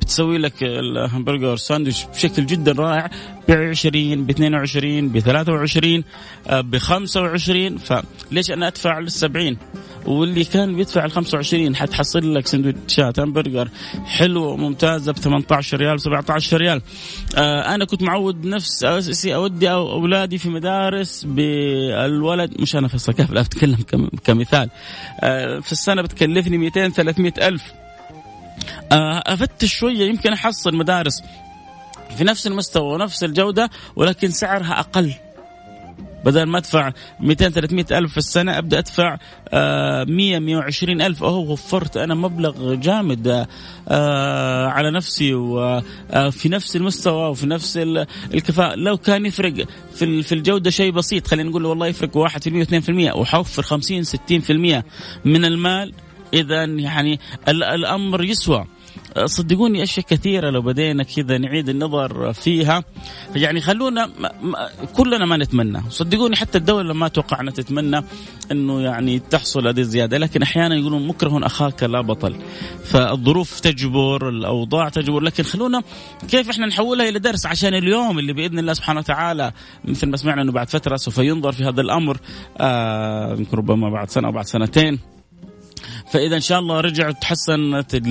بتسوي 0.09 0.37
لك 0.37 0.53
الهمبرجر 0.63 1.55
ساندويتش 1.55 2.05
بشكل 2.05 2.45
جدا 2.45 2.71
رائع 2.71 3.09
ب 3.47 3.51
20 3.51 4.25
ب 4.25 4.29
22 4.29 5.09
ب 5.09 5.19
23 5.19 6.03
ب 6.49 6.77
25 6.77 7.77
فليش 7.77 8.51
أنا 8.51 8.67
أدفع 8.67 8.99
لل 8.99 9.11
70 9.11 9.57
واللي 10.05 10.43
كان 10.43 10.75
بيدفع 10.75 11.05
ال 11.05 11.11
25 11.11 11.75
حتحصل 11.75 12.35
لك 12.35 12.47
سندوتشات 12.47 13.19
همبرجر 13.19 13.69
حلوة 14.05 14.47
وممتازة 14.47 15.11
ب 15.11 15.17
18 15.17 15.77
ريال 15.77 15.93
و 15.93 15.97
17 15.97 16.57
ريال. 16.57 16.81
آه 17.37 17.75
أنا 17.75 17.85
كنت 17.85 18.01
معود 18.01 18.45
نفس 18.45 18.83
أودي 19.25 19.71
أولادي 19.71 20.37
في 20.37 20.49
مدارس 20.49 21.23
بالولد 21.23 22.61
مش 22.61 22.75
أنا 22.75 22.87
في 22.87 22.95
الصكاف 22.95 23.31
لا 23.31 23.41
اتكلم 23.41 23.77
كمثال. 24.23 24.69
آه 25.19 25.59
في 25.59 25.71
السنة 25.71 26.01
بتكلفني 26.01 26.57
200 26.57 26.89
300 26.89 27.33
ألف. 27.41 27.63
افتش 28.91 29.75
شوية 29.75 30.09
يمكن 30.09 30.33
أحصل 30.33 30.75
مدارس 30.75 31.23
في 32.17 32.23
نفس 32.23 32.47
المستوى 32.47 32.93
ونفس 32.93 33.23
الجودة 33.23 33.69
ولكن 33.95 34.29
سعرها 34.29 34.79
أقل. 34.79 35.13
بدل 36.25 36.43
ما 36.43 36.57
أدفع 36.57 36.91
200 37.19 37.49
300 37.49 37.85
ألف 37.91 38.11
في 38.11 38.17
السنة 38.17 38.57
أبدأ 38.57 38.79
أدفع 38.79 39.17
100 39.53 40.39
120 40.39 41.01
ألف. 41.01 41.23
أوه 41.23 41.37
وفرت 41.37 41.97
أنا 41.97 42.15
مبلغ 42.15 42.73
جامد 42.73 43.47
آه 43.89 44.67
على 44.67 44.91
نفسي 44.91 45.33
وفي 45.33 46.49
نفس 46.49 46.75
المستوى 46.75 47.29
وفي 47.29 47.47
نفس 47.47 47.77
الكفاءة. 48.33 48.75
لو 48.75 48.97
كان 48.97 49.25
يفرق 49.25 49.53
في 49.95 50.23
في 50.23 50.35
الجودة 50.35 50.69
شيء 50.69 50.91
بسيط 50.91 51.27
خلينا 51.27 51.49
نقول 51.49 51.65
والله 51.65 51.87
يفرق 51.87 52.27
1% 52.27 52.31
و2% 52.31 53.15
وحوفر 53.15 53.63
50 53.63 54.03
60% 54.03 54.83
من 55.25 55.45
المال 55.45 55.93
اذا 56.33 56.63
يعني 56.63 57.19
الأمر 57.47 58.23
يسوى. 58.23 58.65
صدقوني 59.25 59.83
أشياء 59.83 60.05
كثيرة 60.05 60.49
لو 60.49 60.61
بدينا 60.61 61.03
كذا 61.03 61.37
نعيد 61.37 61.69
النظر 61.69 62.33
فيها. 62.33 62.83
يعني 63.35 63.61
خلونا 63.61 64.09
كلنا 64.95 65.25
ما 65.25 65.37
نتمنى. 65.37 65.81
صدقوني 65.89 66.35
حتى 66.35 66.57
الدولة 66.57 66.93
ما 66.93 67.07
توقعنا 67.07 67.51
تتمنى 67.51 68.03
إنه 68.51 68.81
يعني 68.81 69.19
تحصل 69.19 69.67
هذه 69.67 69.79
الزيادة 69.79 70.17
لكن 70.17 70.41
أحيانا 70.41 70.75
يقولون 70.75 71.07
مكره 71.07 71.45
أخاك 71.45 71.83
لا 71.83 72.01
بطل. 72.01 72.35
فالظروف 72.83 73.59
تجبر 73.59 74.29
الأوضاع 74.29 74.89
تجبر. 74.89 75.19
لكن 75.19 75.43
خلونا 75.43 75.83
كيف 76.29 76.49
إحنا 76.49 76.65
نحولها 76.65 77.09
إلى 77.09 77.19
درس؟ 77.19 77.45
عشان 77.45 77.73
اليوم 77.73 78.19
اللي 78.19 78.33
بإذن 78.33 78.59
الله 78.59 78.73
سبحانه 78.73 78.99
وتعالى 78.99 79.51
مثل 79.85 80.09
ما 80.09 80.17
سمعنا 80.17 80.41
إنه 80.41 80.51
بعد 80.51 80.69
فترة 80.69 80.95
سوف 80.95 81.17
ينظر 81.17 81.51
في 81.51 81.63
هذا 81.63 81.81
الأمر. 81.81 82.17
آه 82.57 83.45
ربما 83.53 83.89
بعد 83.89 84.09
سنة 84.09 84.27
أو 84.27 84.31
بعد 84.31 84.45
سنتين. 84.45 84.99
فإذا 86.11 86.35
إن 86.35 86.41
شاء 86.41 86.59
الله 86.59 86.81
رجعت 86.81 87.21
تحسنت 87.21 88.01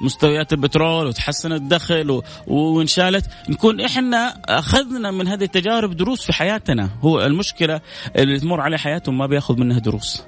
مستويات 0.00 0.52
البترول 0.52 1.06
وتحسن 1.06 1.52
الدخل 1.52 2.22
وانشالت 2.46 3.26
نكون 3.48 3.80
إحنا 3.80 4.40
أخذنا 4.48 5.10
من 5.10 5.28
هذه 5.28 5.44
التجارب 5.44 5.96
دروس 5.96 6.24
في 6.24 6.32
حياتنا. 6.32 6.90
هو 7.00 7.20
المشكلة 7.20 7.80
اللي 8.16 8.40
تمر 8.40 8.60
عليه 8.60 8.76
حياته 8.76 9.12
ما 9.12 9.26
بيأخذ 9.26 9.60
منها 9.60 9.78
دروس. 9.78 10.22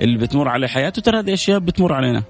اللي 0.00 0.18
بتمر 0.18 0.48
عليه 0.48 0.66
حياته 0.66 1.02
ترى 1.02 1.18
هذه 1.18 1.32
أشياء 1.32 1.58
بتمر 1.58 1.92
علينا. 1.92 2.22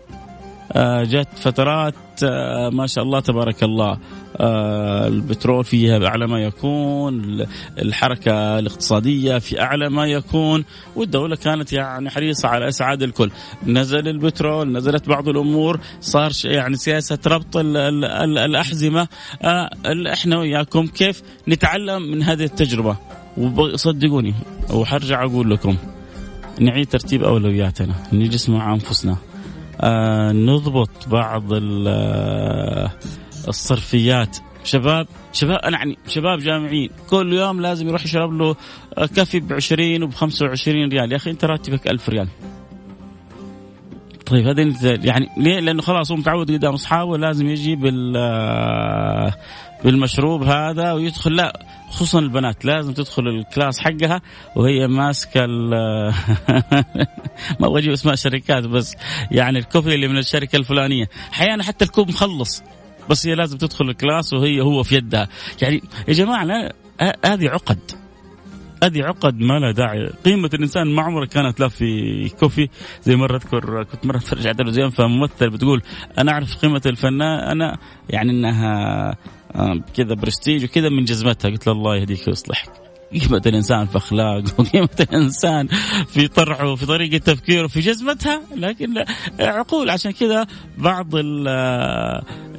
جت 1.02 1.28
فترات 1.36 1.94
آه 2.24 2.70
ما 2.70 2.86
شاء 2.86 3.04
الله 3.04 3.20
تبارك 3.20 3.62
الله. 3.62 3.98
آه 4.36 5.08
البترول 5.08 5.64
فيها 5.64 5.98
بأعلى 5.98 6.26
ما 6.26 6.42
يكون 6.42 7.46
الحركة 7.78 8.58
الاقتصادية 8.58 9.38
في 9.38 9.60
أعلى 9.60 9.88
ما 9.90 10.06
يكون 10.06 10.64
والدولة 10.96 11.36
كانت 11.36 11.72
يعني 11.72 12.10
حريصة 12.10 12.48
على 12.48 12.68
إسعاد 12.68 13.02
الكل. 13.02 13.30
نزل 13.66 14.08
البترول 14.08 14.72
نزلت 14.72 15.08
بعض 15.08 15.28
الأمور 15.28 15.80
صار 16.00 16.32
يعني 16.44 16.76
سياسة 16.76 17.18
ربط 17.26 17.56
ال 17.56 17.76
ال 17.76 18.04
ال 18.04 18.38
الأحزمة. 18.38 19.08
آه 19.42 19.70
إحنا 20.12 20.38
وياكم 20.38 20.86
كيف 20.86 21.22
نتعلم 21.48 22.02
من 22.02 22.22
هذه 22.22 22.44
التجربة؟ 22.44 22.96
وصدقوني 23.36 24.34
وحرجع 24.70 25.24
أقول 25.24 25.50
لكم 25.50 25.76
نعيد 26.60 26.86
ترتيب 26.86 27.24
أولوياتنا 27.24 27.94
نجلس 28.12 28.48
مع 28.48 28.74
أنفسنا. 28.74 29.12
آه 29.12 29.31
نضبط 30.32 31.08
بعض 31.08 31.44
آه، 31.86 32.90
الصرفيات. 33.48 34.38
شباب 34.64 35.06
شباب 35.32 35.58
أنا 35.58 35.78
يعني 35.78 35.98
شباب 36.06 36.38
جامعيين 36.38 36.90
كل 37.10 37.32
يوم 37.32 37.60
لازم 37.60 37.88
يروح 37.88 38.04
يشرب 38.04 38.32
له 38.32 38.56
coffee 39.16 39.40
ب 39.40 39.52
20 39.52 40.02
وب 40.02 40.14
25 40.14 40.88
ريال. 40.88 41.12
يا 41.12 41.16
أخي 41.16 41.30
أنت 41.30 41.44
راتبك 41.44 41.90
1000 41.90 42.08
ريال. 42.08 42.28
طيب 44.26 44.46
هذا 44.46 44.62
يعني 45.04 45.26
ليه؟ 45.36 45.60
لأنه 45.60 45.82
خلاص 45.82 46.10
هو 46.10 46.16
متعود 46.16 46.50
قدام 46.50 46.74
أصحابه 46.74 47.18
لازم 47.18 47.46
يجي 47.46 47.76
بال 47.76 48.16
آه، 48.16 49.34
بالمشروب 49.84 50.42
هذا 50.42 50.92
ويدخل. 50.92 51.36
لا 51.36 51.66
خصوصا 51.92 52.18
البنات 52.18 52.64
لازم 52.64 52.92
تدخل 52.92 53.28
ال 53.28 53.37
class 53.37 53.78
حقها 53.78 54.22
وهي 54.56 54.86
ماسكة 54.86 55.46
ما 57.60 57.60
أبغى 57.60 57.78
أجيب 57.78 57.92
اسماء 57.92 58.14
شركات 58.14 58.64
بس 58.64 58.96
يعني 59.30 59.58
ال 59.58 59.63
coffee 59.63 59.94
اللي 59.94 60.08
من 60.08 60.18
الشركة 60.18 60.56
الفلانية. 60.56 61.08
أحيانا 61.32 61.62
حتى 61.62 61.84
الكوب 61.84 62.08
مخلص 62.08 62.62
بس 63.10 63.26
هي 63.26 63.34
لازم 63.34 63.58
تدخل 63.58 63.90
ال 63.90 63.97
class 63.97 64.32
وهي 64.32 64.60
هو 64.60 64.82
في 64.82 64.96
يدها. 64.96 65.28
يعني 65.62 65.82
يا 66.08 66.12
جماعة 66.12 66.44
لا 66.44 66.74
هذه 67.24 67.48
عقد. 67.48 67.90
هذه 68.82 69.02
عقد 69.02 69.40
ما 69.40 69.58
لها 69.58 69.72
داعي. 69.72 70.10
قيمة 70.24 70.50
الإنسان 70.54 70.86
ما 70.86 71.02
عمرها 71.02 71.26
كانت 71.26 71.60
لا 71.60 71.68
في 71.68 72.28
coffee. 72.40 72.68
زي 73.02 73.16
مرة 73.16 73.36
أذكر 73.36 73.82
كنت 73.82 74.06
مرة 74.06 74.16
أتفرج 74.16 74.46
على 74.46 74.50
التلفزيون 74.50 74.90
فممثل 74.90 75.50
بتقول 75.50 75.82
أنا 76.18 76.32
أعرف 76.32 76.56
قيمة 76.56 76.82
الفنان 76.86 77.22
أنا 77.22 77.78
يعني 78.10 78.30
أنها 78.30 79.16
كذا 79.96 80.14
برستيج 80.14 80.64
وكذا 80.64 80.88
من 80.88 81.04
جزمتها. 81.04 81.50
قلت 81.50 81.66
له 81.66 81.72
الله 81.72 81.96
يهديك 81.96 82.28
ويصلحك. 82.28 82.72
قيمة 83.12 83.42
الإنسان 83.46 83.86
في 83.86 83.96
أخلاقه 83.96 84.44
وقيمة 84.58 84.88
الإنسان 85.10 85.68
في 86.06 86.28
طرحه 86.28 86.68
وفي 86.68 86.86
طريقة 86.86 87.18
تفكيره 87.18 87.66
في 87.66 87.80
جزمتها 87.80 88.42
لكن 88.56 89.04
عقول. 89.40 89.90
عشان 89.90 90.10
كذا 90.10 90.46
بعض 90.78 91.08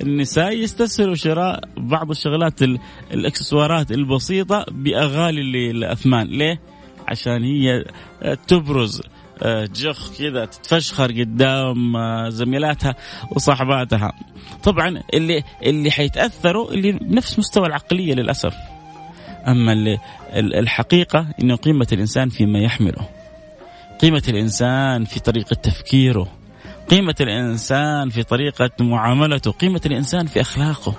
النساء 0.01 0.53
يستسهلوا 0.53 1.15
شراء 1.15 1.59
بعض 1.77 2.09
الشغلات 2.09 2.59
الإكسسوارات 3.13 3.91
البسيطة 3.91 4.65
بأغالي 4.71 5.71
الأثمان 5.71 6.27
ليه؟ 6.27 6.59
عشان 7.07 7.43
هي 7.43 7.85
تبرز 8.47 9.01
جخ 9.75 10.17
كذا 10.17 10.45
تتفشخر 10.45 11.11
قدام 11.11 11.93
زميلاتها 12.29 12.95
وصاحباتها 13.31 14.13
طبعا 14.63 15.03
اللي 15.13 15.43
اللي 15.63 15.91
حيتأثروا 15.91 16.71
اللي 16.71 16.91
بنفس 16.91 17.39
مستوى 17.39 17.67
العقلية 17.67 18.13
للأسف. 18.13 18.55
أما 19.47 19.97
الحقيقة 20.35 21.27
إنه 21.41 21.55
قيمة 21.55 21.87
الإنسان 21.91 22.29
فيما 22.29 22.59
يحمله. 22.59 23.09
قيمة 24.01 24.23
الإنسان 24.27 25.05
في 25.05 25.19
طريقة 25.19 25.53
تفكيره. 25.53 26.27
قيمة 26.89 27.15
الإنسان 27.21 28.09
في 28.09 28.23
طريقة 28.23 28.69
معاملته. 28.79 29.51
قيمة 29.51 29.81
الإنسان 29.85 30.25
في 30.25 30.41
أخلاقه. 30.41 30.95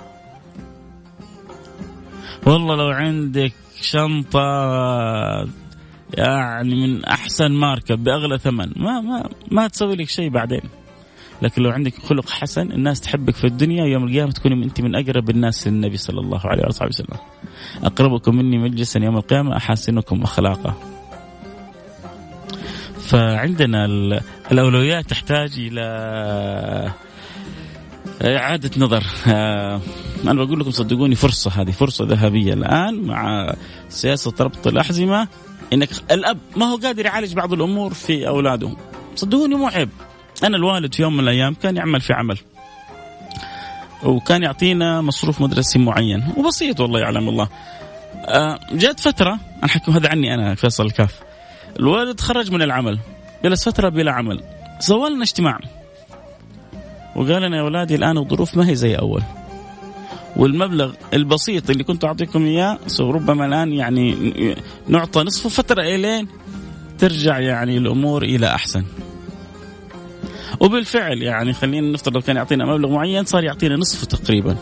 والله 2.45 2.75
لو 2.75 2.89
عندك 2.89 3.53
شنطة 3.81 4.39
يعني 6.13 6.87
من 6.87 7.05
أحسن 7.05 7.51
ماركة 7.51 7.95
بأغلى 7.95 8.37
ثمن 8.37 8.71
ما 8.75 9.01
ما 9.01 9.29
ما 9.51 9.67
تسوي 9.67 9.95
لك 9.95 10.09
شيء 10.09 10.29
بعدين 10.29 10.61
لكن 11.41 11.61
لو 11.61 11.69
عندك 11.69 11.93
خلق 11.93 12.29
حسن 12.29 12.71
الناس 12.71 13.01
تحبك 13.01 13.35
في 13.35 13.47
الدنيا 13.47 13.85
يوم 13.85 14.03
القيامة 14.03 14.31
تكوني 14.31 14.65
أنت 14.65 14.81
من 14.81 14.95
أقرب 14.95 15.29
الناس 15.29 15.67
للنبي 15.67 15.97
صلى 15.97 16.19
الله 16.19 16.41
عليه 16.45 16.63
وصحبه 16.67 16.89
وسلم. 16.89 17.17
أقربكم 17.83 18.35
مني 18.35 18.57
مجلسا 18.57 18.99
يوم 18.99 19.17
القيامة 19.17 19.57
أحاسنكم 19.57 20.23
اخلاقا. 20.23 20.73
فعندنا 22.99 23.85
الأولويات 24.51 25.09
تحتاج 25.09 25.53
إلى 25.57 25.81
إعادة 28.21 28.71
نظر 28.77 29.03
آه، 29.27 29.81
أنا 30.23 30.45
بقول 30.45 30.59
لكم 30.59 30.71
صدقوني 30.71 31.15
فرصة 31.15 31.51
هذه 31.51 31.71
فرصة 31.71 32.05
ذهبية 32.05 32.53
الآن 32.53 33.01
مع 33.01 33.53
سياسة 33.89 34.33
ربط 34.39 34.67
الأحزمة 34.67 35.27
إنك 35.73 35.89
الأب 36.11 36.37
ما 36.55 36.65
هو 36.65 36.77
قادر 36.77 37.05
يعالج 37.05 37.33
بعض 37.33 37.53
الأمور 37.53 37.93
في 37.93 38.27
أولاده. 38.27 38.71
صدقوني 39.15 39.55
مو 39.55 39.67
عيب. 39.67 39.89
أنا 40.43 40.57
الوالد 40.57 40.93
في 40.93 41.01
يوم 41.01 41.13
من 41.13 41.19
الأيام 41.19 41.53
كان 41.53 41.77
يعمل 41.77 42.01
في 42.01 42.13
عمل. 42.13 42.37
وكان 44.03 44.43
يعطينا 44.43 45.01
مصروف 45.01 45.41
مدرسي 45.41 45.79
معين. 45.79 46.33
وبسيط 46.37 46.79
والله 46.79 46.99
يعلم 46.99 47.29
الله. 47.29 47.49
آه 48.25 48.59
جات 48.71 48.99
فترة 48.99 49.39
أنا 49.57 49.67
حكم 49.67 49.91
هذا 49.91 50.09
عني 50.09 50.33
أنا 50.33 50.55
فيصل 50.55 50.85
الكاف. 50.85 51.19
الوالد 51.79 52.19
خرج 52.19 52.51
من 52.51 52.61
العمل. 52.61 52.99
جلس 53.43 53.69
فترة 53.69 53.89
بلا 53.89 54.11
عمل. 54.11 54.43
سوى 54.79 55.09
لنا 55.09 55.23
اجتماع. 55.23 55.59
وقال 57.15 57.41
لنا 57.41 57.57
يا 57.57 57.61
أولادي 57.61 57.95
الآن 57.95 58.17
الظروف 58.17 58.57
ما 58.57 58.69
هي 58.69 58.75
زي 58.75 58.95
أول. 58.95 59.23
والمبلغ 60.35 60.93
البسيط 61.13 61.69
اللي 61.69 61.83
كنت 61.83 62.05
أعطيكم 62.05 62.45
إياه 62.45 62.79
ربما 62.99 63.45
الآن 63.45 63.73
يعني 63.73 64.15
نعطى 64.87 65.23
نصفه 65.23 65.49
فترة 65.49 65.81
إلين 65.81 66.27
ترجع 66.97 67.39
يعني 67.39 67.77
الأمور 67.77 68.23
إلى 68.23 68.47
أحسن. 68.47 68.83
وبالفعل 70.59 71.21
يعني 71.21 71.53
خلينا 71.53 71.91
نفترض 71.91 72.23
كان 72.23 72.35
يعطينا 72.35 72.65
مبلغ 72.65 72.89
معين 72.89 73.25
صار 73.25 73.43
يعطينا 73.43 73.75
نصفه 73.75 74.05
تقريبا. 74.05 74.57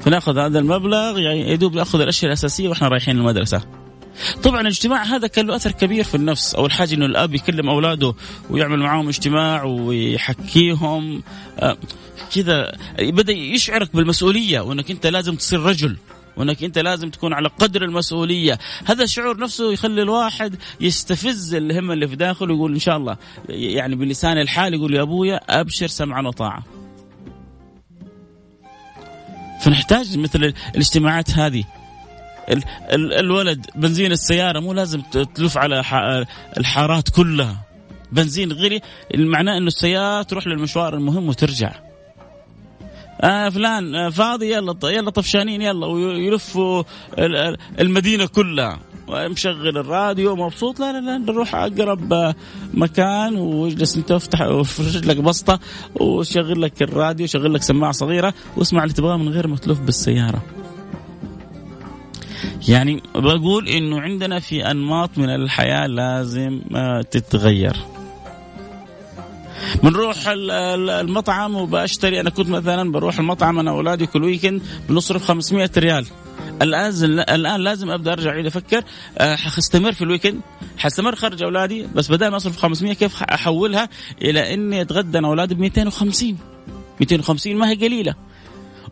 فنأخذ 0.00 0.38
هذا 0.38 0.58
المبلغ 0.58 1.18
يعني 1.18 1.50
يدوب 1.50 1.74
نأخذ 1.74 2.00
الأشياء 2.00 2.28
الأساسية 2.28 2.68
وإحنا 2.68 2.88
رايحين 2.88 3.18
المدرسة. 3.18 3.62
طبعا 4.42 4.60
الاجتماع 4.60 5.02
هذا 5.02 5.26
كان 5.26 5.46
له 5.46 5.56
أثر 5.56 5.72
كبير 5.72 6.04
في 6.04 6.14
النفس. 6.14 6.54
أول 6.54 6.72
حاجة 6.72 6.94
إنه 6.94 7.06
الأب 7.06 7.34
يكلم 7.34 7.68
أولاده 7.68 8.14
ويعمل 8.50 8.78
معاهم 8.78 9.08
اجتماع 9.08 9.64
ويحكيهم. 9.64 11.22
آه، 11.58 11.76
كذا 12.34 12.72
بدأ 12.98 13.32
يشعرك 13.32 13.96
بالمسؤولية 13.96 14.60
وإنك 14.60 14.90
أنت 14.90 15.06
لازم 15.06 15.36
تصير 15.36 15.60
رجل 15.60 15.96
وإنك 16.36 16.64
أنت 16.64 16.78
لازم 16.78 17.10
تكون 17.10 17.32
على 17.32 17.48
قدر 17.48 17.84
المسؤولية. 17.84 18.58
هذا 18.84 19.04
الشعور 19.04 19.38
نفسه 19.38 19.72
يخلي 19.72 20.02
الواحد 20.02 20.56
يستفز 20.80 21.54
الهمه 21.54 21.92
اللي 21.94 22.08
في 22.08 22.16
داخله 22.16 22.54
ويقول 22.54 22.72
إن 22.72 22.78
شاء 22.78 22.96
الله 22.96 23.16
يعني 23.48 23.96
بلسان 23.96 24.38
الحال 24.38 24.74
يقول 24.74 24.94
يا 24.94 25.02
أبويا 25.02 25.40
أبشر 25.60 25.86
سمعا 25.86 26.22
وطاعة. 26.22 26.64
فنحتاج 29.60 30.18
مثل 30.18 30.54
الاجتماعات 30.74 31.30
هذه. 31.30 31.64
ال 32.48 32.62
ال 32.92 33.12
الولد 33.12 33.66
بنزين 33.74 34.12
السيارة 34.12 34.60
مو 34.60 34.72
لازم 34.72 35.00
تلف 35.34 35.58
على 35.58 35.82
الحارات 36.58 37.08
كلها. 37.08 37.56
بنزين 38.12 38.52
غلي 38.52 38.80
معناه 39.14 39.58
إنه 39.58 39.66
السيارة 39.66 40.22
تروح 40.22 40.46
للمشوار 40.46 40.94
المهم 40.94 41.28
وترجع. 41.28 41.72
آه 43.20 43.48
فلان 43.48 43.94
آه 43.94 44.10
فاضي 44.10 44.52
يلا 44.52 44.76
يلا 44.84 45.10
طفشانين 45.10 45.62
يلا 45.62 45.86
ويلفوا 45.86 46.82
المدينة 47.80 48.26
كلها. 48.26 48.78
مشغل 49.08 49.78
الراديو 49.78 50.36
مبسوط؟ 50.36 50.80
لا 50.80 50.92
لا 50.92 51.00
لا 51.00 51.18
نروح 51.18 51.54
أقرب 51.54 52.12
آه، 52.12 52.34
مكان 52.74 53.36
واجلس 53.36 53.96
أنت 53.96 54.12
وفرش 54.42 54.96
لك 54.96 55.16
بسطة 55.16 55.60
وشغل 56.00 56.62
لك 56.62 56.82
الراديو 56.82 57.26
شغل 57.26 57.54
لك 57.54 57.62
سماعة 57.62 57.92
صغيرة 57.92 58.34
واسمع 58.56 58.82
اللي 58.82 58.94
تبغاه 58.94 59.16
من 59.16 59.28
غير 59.28 59.46
ما 59.46 59.56
تلف 59.56 59.80
بالسيارة. 59.80 60.42
يعني 62.68 63.02
بقول 63.14 63.68
إنه 63.68 64.00
عندنا 64.00 64.40
في 64.40 64.70
أنماط 64.70 65.18
من 65.18 65.30
الحياة 65.30 65.86
لازم 65.86 66.60
آه، 66.74 67.02
تتغير. 67.02 67.76
بنروح 69.82 70.16
المطعم 70.26 71.54
وبشتري 71.54 72.20
أنا 72.20 72.30
كنت 72.30 72.48
مثلا 72.48 72.92
بروح 72.92 73.18
المطعم 73.18 73.58
أنا 73.58 73.72
وأولادي 73.72 74.06
كل 74.06 74.24
ويكند 74.24 74.62
بنصرف 74.88 75.24
500 75.24 75.70
ريال. 75.76 76.06
الآن 76.62 77.20
الآن 77.20 77.60
لازم 77.60 77.90
أبدأ 77.90 78.12
أرجع 78.12 78.30
اعيد 78.30 78.46
أفكر 78.46 78.84
آه، 79.18 79.36
حستمر 79.36 79.92
في 79.92 80.02
ال 80.02 80.07
weekend 80.07 80.40
حستمر 80.78 81.14
خرج 81.14 81.42
أولادي 81.42 81.86
بس 81.94 82.10
بدل 82.10 82.28
ما 82.28 82.36
أصرف 82.36 82.56
500 82.56 82.92
كيف 82.92 83.22
أحولها 83.22 83.88
إلى 84.22 84.54
إني 84.54 84.82
أتغدى 84.82 85.18
أنا 85.18 85.28
وأولادي 85.28 85.54
ب 85.54 85.60
250 85.60 86.38
250 87.00 87.56
ما 87.56 87.70
هي 87.70 87.74
قليلة. 87.74 88.14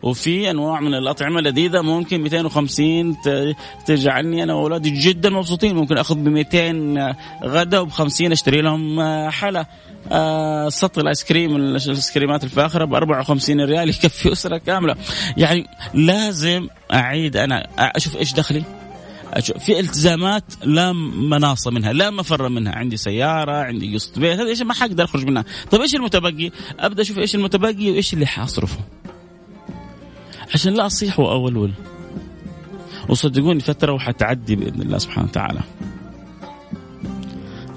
وفي 0.03 0.51
أنواع 0.51 0.79
من 0.79 0.93
الأطعمة 0.93 1.39
اللذيذه 1.39 1.81
ممكن 1.81 2.21
250 2.21 3.17
تجعلني 3.85 4.43
أنا 4.43 4.53
وأولادي 4.53 4.89
جدا 4.89 5.29
مبسوطين. 5.29 5.75
ممكن 5.75 5.97
أخذ 5.97 6.15
ب 6.15 6.27
200 6.27 7.15
غدا 7.43 7.79
وب 7.79 7.91
50 7.91 8.31
أشتري 8.31 8.61
لهم 8.61 8.99
آه، 8.99 9.29
حلا 9.29 9.65
آه 10.11 10.69
سطل 10.69 11.13
كريم 11.29 11.55
الايس 11.55 12.11
كريمات 12.11 12.43
الفاخرة 12.43 12.85
ب 12.85 12.93
54 12.93 13.61
ريال 13.61 13.89
يكفي 13.89 14.31
أسرة 14.31 14.57
كاملة. 14.57 14.95
يعني 15.37 15.67
لازم 15.93 16.67
أعيد 16.93 17.37
أنا 17.37 17.67
أشوف 17.77 18.17
إيش 18.17 18.33
دخلي. 18.33 18.63
في 19.59 19.79
التزامات 19.79 20.43
لا 20.63 20.93
مناص 20.93 21.67
منها 21.67 21.93
لا 21.93 22.09
مفر 22.09 22.49
منها. 22.49 22.75
عندي 22.75 22.97
سيارة 22.97 23.51
عندي 23.51 23.95
قسط 23.95 24.19
بيت 24.19 24.39
هذا 24.39 24.49
إيش 24.49 24.61
ما 24.61 24.73
حقدر 24.73 25.03
أخرج 25.03 25.25
منها. 25.25 25.45
طيب 25.71 25.81
إيش 25.81 25.95
المتبقي؟ 25.95 26.51
أبدأ 26.79 27.01
أشوف 27.01 27.17
إيش 27.17 27.35
المتبقي 27.35 27.91
وإيش 27.91 28.13
اللي 28.13 28.25
حاصرفه. 28.25 28.79
عشان 30.53 30.73
لا 30.73 30.85
أصيح 30.85 31.19
وأولول. 31.19 31.71
وصدقوني 33.09 33.59
فترة 33.59 33.93
وحتعدي 33.93 34.55
بإذن 34.55 34.81
الله 34.81 34.97
سبحانه 34.97 35.27
وتعالى. 35.27 35.61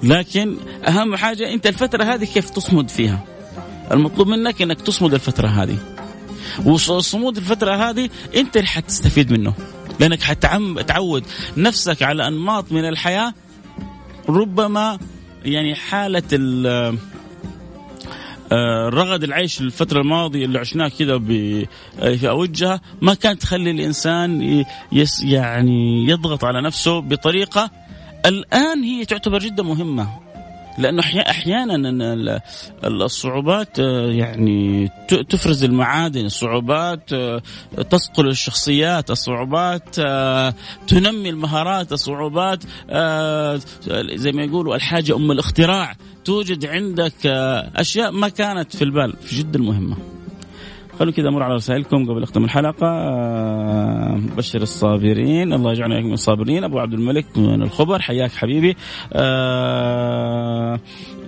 لكن 0.03 0.57
أهم 0.87 1.15
حاجة 1.15 1.53
أنت 1.53 1.67
الفترة 1.67 2.03
هذه 2.03 2.25
كيف 2.25 2.49
تصمد 2.49 2.89
فيها؟ 2.89 3.23
المطلوب 3.91 4.27
منك 4.27 4.61
إنك 4.61 4.81
تصمد 4.81 5.13
الفترة 5.13 5.47
هذه. 5.47 5.77
وصمود 6.65 7.37
الفترة 7.37 7.89
هذه 7.89 8.09
أنت 8.35 8.57
اللي 8.57 8.67
حتستفيد 8.67 9.31
منه. 9.31 9.53
لأنك 9.99 10.21
حتعود 10.21 11.23
نفسك 11.57 12.03
على 12.03 12.27
أنماط 12.27 12.71
من 12.71 12.89
الحياة. 12.89 13.33
ربما 14.29 14.99
يعني 15.45 15.75
حالة 15.75 16.23
رغد 18.89 19.23
العيش 19.23 19.61
الفترة 19.61 20.01
الماضية 20.01 20.45
اللي 20.45 20.59
عشناه 20.59 20.87
كذا 20.87 21.19
في 21.99 22.29
أوجها 22.29 22.81
ما 23.01 23.13
كانت 23.13 23.41
تخلي 23.41 23.71
الإنسان 23.71 24.63
يس 24.91 25.23
يعني 25.23 26.07
يضغط 26.09 26.43
على 26.43 26.61
نفسه 26.61 26.99
بطريقة 26.99 27.71
الآن 28.25 28.83
هي 28.83 29.05
تعتبر 29.05 29.39
جدا 29.39 29.63
مهمة. 29.63 30.24
لأنه 30.77 31.01
أحيانا 31.01 32.39
الصعوبات 32.83 33.79
آه، 33.79 34.11
يعني 34.11 34.89
تفرز 35.29 35.63
المعادن، 35.63 36.25
الصعوبات 36.25 37.13
آه، 37.13 37.41
تصقل 37.89 38.27
الشخصيات، 38.27 39.11
الصعوبات 39.11 39.95
تنمي 40.87 41.29
المهارات، 41.29 41.91
الصعوبات 41.91 42.63
زي 44.15 44.31
ما 44.31 44.43
يقولوا 44.43 44.75
الحاجة 44.75 45.15
أم 45.15 45.31
الاختراع، 45.31 45.95
توجد 46.25 46.65
عندك 46.65 47.25
آه، 47.25 47.71
أشياء 47.75 48.11
ما 48.11 48.29
كانت 48.29 48.75
في 48.75 48.83
البال 48.83 49.13
جدا 49.31 49.59
مهمه 49.59 50.14
خلوا 50.99 51.11
كذا 51.11 51.29
أمر 51.29 51.43
على 51.43 51.55
رسائلكم 51.55 52.09
قبل 52.09 52.23
اختم 52.23 52.43
الحلقة. 52.43 52.87
آه، 52.87 54.19
بشر 54.37 54.61
الصابرين. 54.61 55.53
الله 55.53 55.71
يجعلنا 55.71 56.01
من 56.01 56.13
الصابرين. 56.13 56.63
أبو 56.63 56.79
عبد 56.79 56.93
الملك 56.93 57.25
من 57.37 57.63
الخبر. 57.63 58.01
حياك 58.01 58.31
حبيبي. 58.31 58.75
آه، 59.13 60.79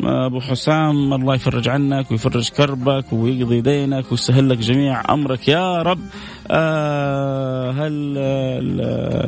أبو 0.04 0.40
حسام 0.40 1.14
الله 1.14 1.36
يفرج 1.36 1.70
عنك 1.70 2.12
ويفرج 2.12 2.50
كربك 2.50 3.14
ويقضي 3.14 3.62
دينك 3.62 4.12
ويسهل 4.12 4.50
لك 4.50 4.58
جميع 4.58 5.14
أمرك. 5.14 5.48
يا 5.48 5.82
رب. 5.82 6.00
هل 6.52 8.18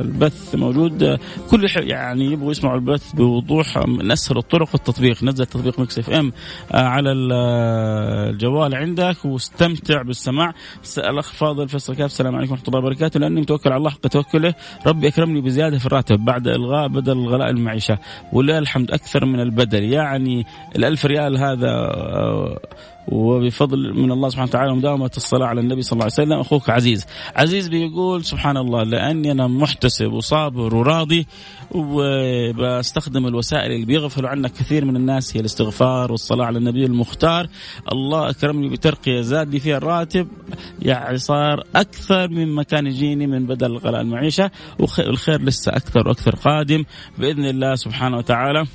البث 0.00 0.54
موجود؟ 0.54 1.18
كل 1.50 1.66
يعني 1.76 2.24
يبغوا 2.32 2.50
يسمعوا 2.50 2.76
البث 2.76 3.12
بوضوح. 3.12 3.78
من 3.86 4.10
اسهل 4.10 4.38
الطرق 4.38 4.68
التطبيق 4.74 5.24
نزل 5.24 5.46
تطبيق 5.46 5.80
Mix 5.80 5.98
FM 5.98 6.32
آه 6.72 6.76
على 6.76 7.12
الجوال 7.12 8.74
عندك 8.74 9.24
واستمتع 9.24 10.02
بالسماع. 10.02 10.52
الاخ 10.98 11.32
فاضل 11.32 11.68
فيصل 11.68 11.94
كاف 11.94 12.10
السلام 12.10 12.36
عليكم 12.36 12.52
ورحمة 12.52 12.68
الله 12.68 12.78
وبركاته. 12.78 13.20
لأني 13.20 13.40
متوكل 13.40 13.70
على 13.70 13.78
الله 13.78 13.90
حق 13.90 14.06
توكله. 14.06 14.54
ربي 14.86 15.08
أكرمني 15.08 15.40
بزيادة 15.40 15.78
في 15.78 15.86
الراتب 15.86 16.24
بعد 16.24 16.48
إلغاء 16.48 16.88
بدل 16.88 17.12
الغلاء 17.12 17.50
المعيشة. 17.50 17.98
ولله 18.32 18.58
الحمد 18.58 18.90
أكثر 18.90 19.24
من 19.24 19.40
البدل. 19.40 19.84
يعني 19.84 20.46
الألف 20.76 21.06
ريال 21.06 21.38
هذا 21.38 21.70
آه، 21.70 22.58
وبفضل 23.08 23.94
من 23.94 24.12
الله 24.12 24.28
سبحانه 24.28 24.48
وتعالى 24.48 24.74
مداومة 24.74 25.10
الصلاة 25.16 25.46
على 25.46 25.60
النبي 25.60 25.82
صلى 25.82 25.92
الله 25.92 26.04
عليه 26.04 26.12
وسلم 26.12 26.40
أخوك 26.40 26.70
عزيز. 26.70 27.06
عزيز 27.36 27.68
بيقول 27.68 28.24
سبحان 28.24 28.56
الله 28.56 28.82
لأني 28.82 29.32
أنا 29.32 29.46
محتسب 29.46 30.12
وصابر 30.12 30.74
وراضي 30.74 31.26
وبستخدم 31.70 33.26
الوسائل 33.26 33.72
اللي 33.72 33.86
بيغفلوا 33.86 34.28
عنها 34.28 34.50
كثير 34.50 34.84
من 34.84 34.96
الناس 34.96 35.36
هي 35.36 35.40
الاستغفار 35.40 36.12
والصلاة 36.12 36.44
على 36.44 36.58
النبي 36.58 36.84
المختار. 36.86 37.46
الله 37.92 38.30
أكرمني 38.30 38.68
بترقية 38.68 39.20
زادني 39.20 39.60
فيها 39.60 39.76
الراتب 39.76 40.28
يعني 40.82 41.18
صار 41.18 41.64
أكثر 41.76 42.28
مما 42.28 42.62
كان 42.62 42.86
يجيني 42.86 43.26
من 43.26 43.46
بدل 43.46 43.76
غلاء 43.76 44.00
المعيشة 44.00 44.50
والخير 44.78 45.42
لسه 45.42 45.72
أكثر 45.72 46.08
وأكثر 46.08 46.34
قادم 46.36 46.84
بإذن 47.18 47.44
الله 47.44 47.74
سبحانه 47.74 48.16
وتعالى. 48.16 48.66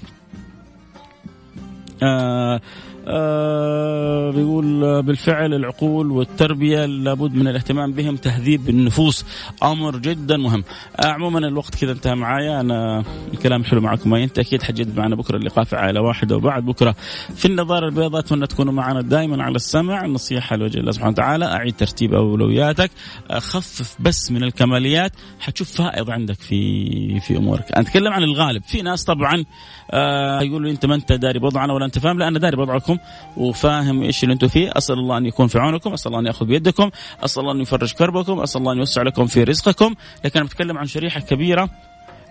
آه 2.03 2.61
آه 3.07 4.31
بيقول 4.31 5.03
بالفعل 5.03 5.53
العقول 5.53 6.11
والتربية 6.11 6.85
لابد 6.85 7.35
من 7.35 7.47
الاهتمام 7.47 7.93
بهم 7.93 8.15
تهذيب 8.15 8.69
النفوس 8.69 9.25
أمر 9.63 9.97
جدا 9.97 10.37
مهم. 10.37 10.63
آه 10.99 11.07
عموما 11.07 11.39
الوقت 11.39 11.75
كذا 11.75 11.91
انتهى 11.91 12.15
معايا. 12.15 12.61
أنا 12.61 13.03
الكلام 13.33 13.63
حلو 13.63 13.81
معكم 13.81 14.09
ما 14.09 14.19
ينتهي 14.19 14.41
أكيد 14.43 14.63
حجد 14.63 14.97
معنا 14.97 15.15
بكرة 15.15 15.37
اللقاء 15.37 15.65
في 15.65 15.75
عائلة 15.75 16.01
واحدة 16.01 16.35
وبعد 16.35 16.65
بكرة 16.65 16.95
في 17.35 17.45
النظارة 17.45 17.85
البيضاء. 17.85 18.19
أتمنى 18.19 18.47
تكونوا 18.47 18.73
معنا 18.73 19.01
دائما 19.01 19.43
على 19.43 19.55
السمع. 19.55 20.05
النصيحة 20.05 20.55
لوجه 20.55 20.79
الله 20.79 20.91
سبحانه 20.91 21.11
وتعالى 21.11 21.45
أعيد 21.45 21.75
ترتيب 21.75 22.13
أولوياتك. 22.13 22.91
خفف 23.31 23.95
بس 23.99 24.31
من 24.31 24.43
الكماليات. 24.43 25.11
حتشوف 25.39 25.71
فائض 25.71 26.09
عندك 26.09 26.35
في 26.35 27.19
في 27.19 27.37
أمورك. 27.37 27.65
أتكلم 27.71 28.13
عن 28.13 28.23
الغالب. 28.23 28.63
في 28.63 28.81
ناس 28.81 29.03
طبعا 29.03 29.45
آه 29.91 30.41
يقولوا 30.41 30.71
أنت 30.71 30.85
ما 30.85 30.95
أنت 30.95 31.13
داري 31.13 31.39
بوضعنا 31.39 31.73
ولا 31.73 31.85
أنت 31.85 31.99
فاهم. 31.99 32.19
لا 32.19 32.27
أنا 32.27 32.39
داري 32.39 32.55
بوضعكم. 32.57 32.94
وفاهم 33.37 34.01
إيش 34.03 34.23
اللي 34.23 34.33
أنتم 34.33 34.47
فيه. 34.47 34.69
أسأل 34.73 34.99
الله 34.99 35.17
أن 35.17 35.25
يكون 35.25 35.47
في 35.47 35.59
عونكم 35.59 35.93
أسأل 35.93 36.07
الله 36.07 36.19
أن 36.19 36.25
يأخذ 36.25 36.45
بيدكم 36.45 36.89
أسأل 37.23 37.41
الله 37.41 37.53
أن 37.53 37.61
يفرج 37.61 37.93
كربكم 37.93 38.39
أسأل 38.39 38.61
الله 38.61 38.71
أن 38.71 38.77
يوسع 38.77 39.01
لكم 39.01 39.27
في 39.27 39.43
رزقكم. 39.43 39.95
لكن 40.25 40.39
أنا 40.39 40.47
بتكلم 40.47 40.77
عن 40.77 40.85
شريحة 40.85 41.19
كبيرة. 41.19 41.69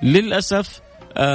للأسف 0.02 0.80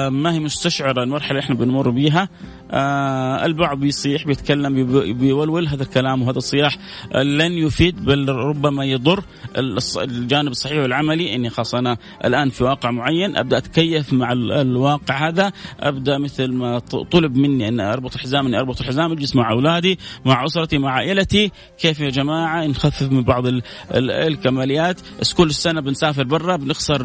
ما 0.09 0.33
هي 0.33 0.39
مستشعرة 0.39 1.03
المرحلة 1.03 1.29
اللي 1.29 1.39
إحنا 1.39 1.55
بنمر 1.55 1.89
بيها. 1.89 2.29
آه 2.71 3.45
البعض 3.45 3.79
بيصيح 3.79 4.25
بيتكلم 4.25 4.73
بيولول 5.13 5.67
هذا 5.67 5.83
الكلام 5.83 6.21
وهذا 6.21 6.37
الصياح. 6.37 6.77
آه 7.13 7.23
لن 7.23 7.51
يفيد 7.51 8.05
بل 8.05 8.29
ربما 8.29 8.85
يضر. 8.85 9.23
الجانب 9.97 10.51
الصحيح 10.51 10.77
والعملي 10.77 11.35
إني 11.35 11.49
خلاص 11.49 11.75
أنا 11.75 11.97
الآن 12.25 12.49
في 12.49 12.63
واقع 12.63 12.91
معين. 12.91 13.37
أبدأ 13.37 13.57
أتكيف 13.57 14.13
مع 14.13 14.31
الواقع 14.31 15.27
هذا. 15.27 15.51
أبدأ 15.79 16.17
مثل 16.17 16.51
ما 16.51 16.79
طلب 16.79 17.35
مني 17.35 17.67
أن 17.67 17.79
أربط 17.79 18.15
الحزام 18.15 18.45
إني 18.45 18.59
أربط 18.59 18.81
الحزام 18.81 19.11
أجلس 19.11 19.35
مع 19.35 19.51
أولادي 19.51 19.99
مع 20.25 20.45
أسرتي 20.45 20.77
مع 20.77 20.91
عائلتي. 20.91 21.51
كيف 21.79 21.99
يا 21.99 22.09
جماعة؟ 22.09 22.67
نخفف 22.67 23.11
من 23.11 23.21
بعض 23.21 23.43
الكماليات. 23.93 25.01
كل 25.37 25.53
سنة 25.53 25.81
بنسافر 25.81 26.23
برا 26.23 26.55
بنخسر 26.55 27.03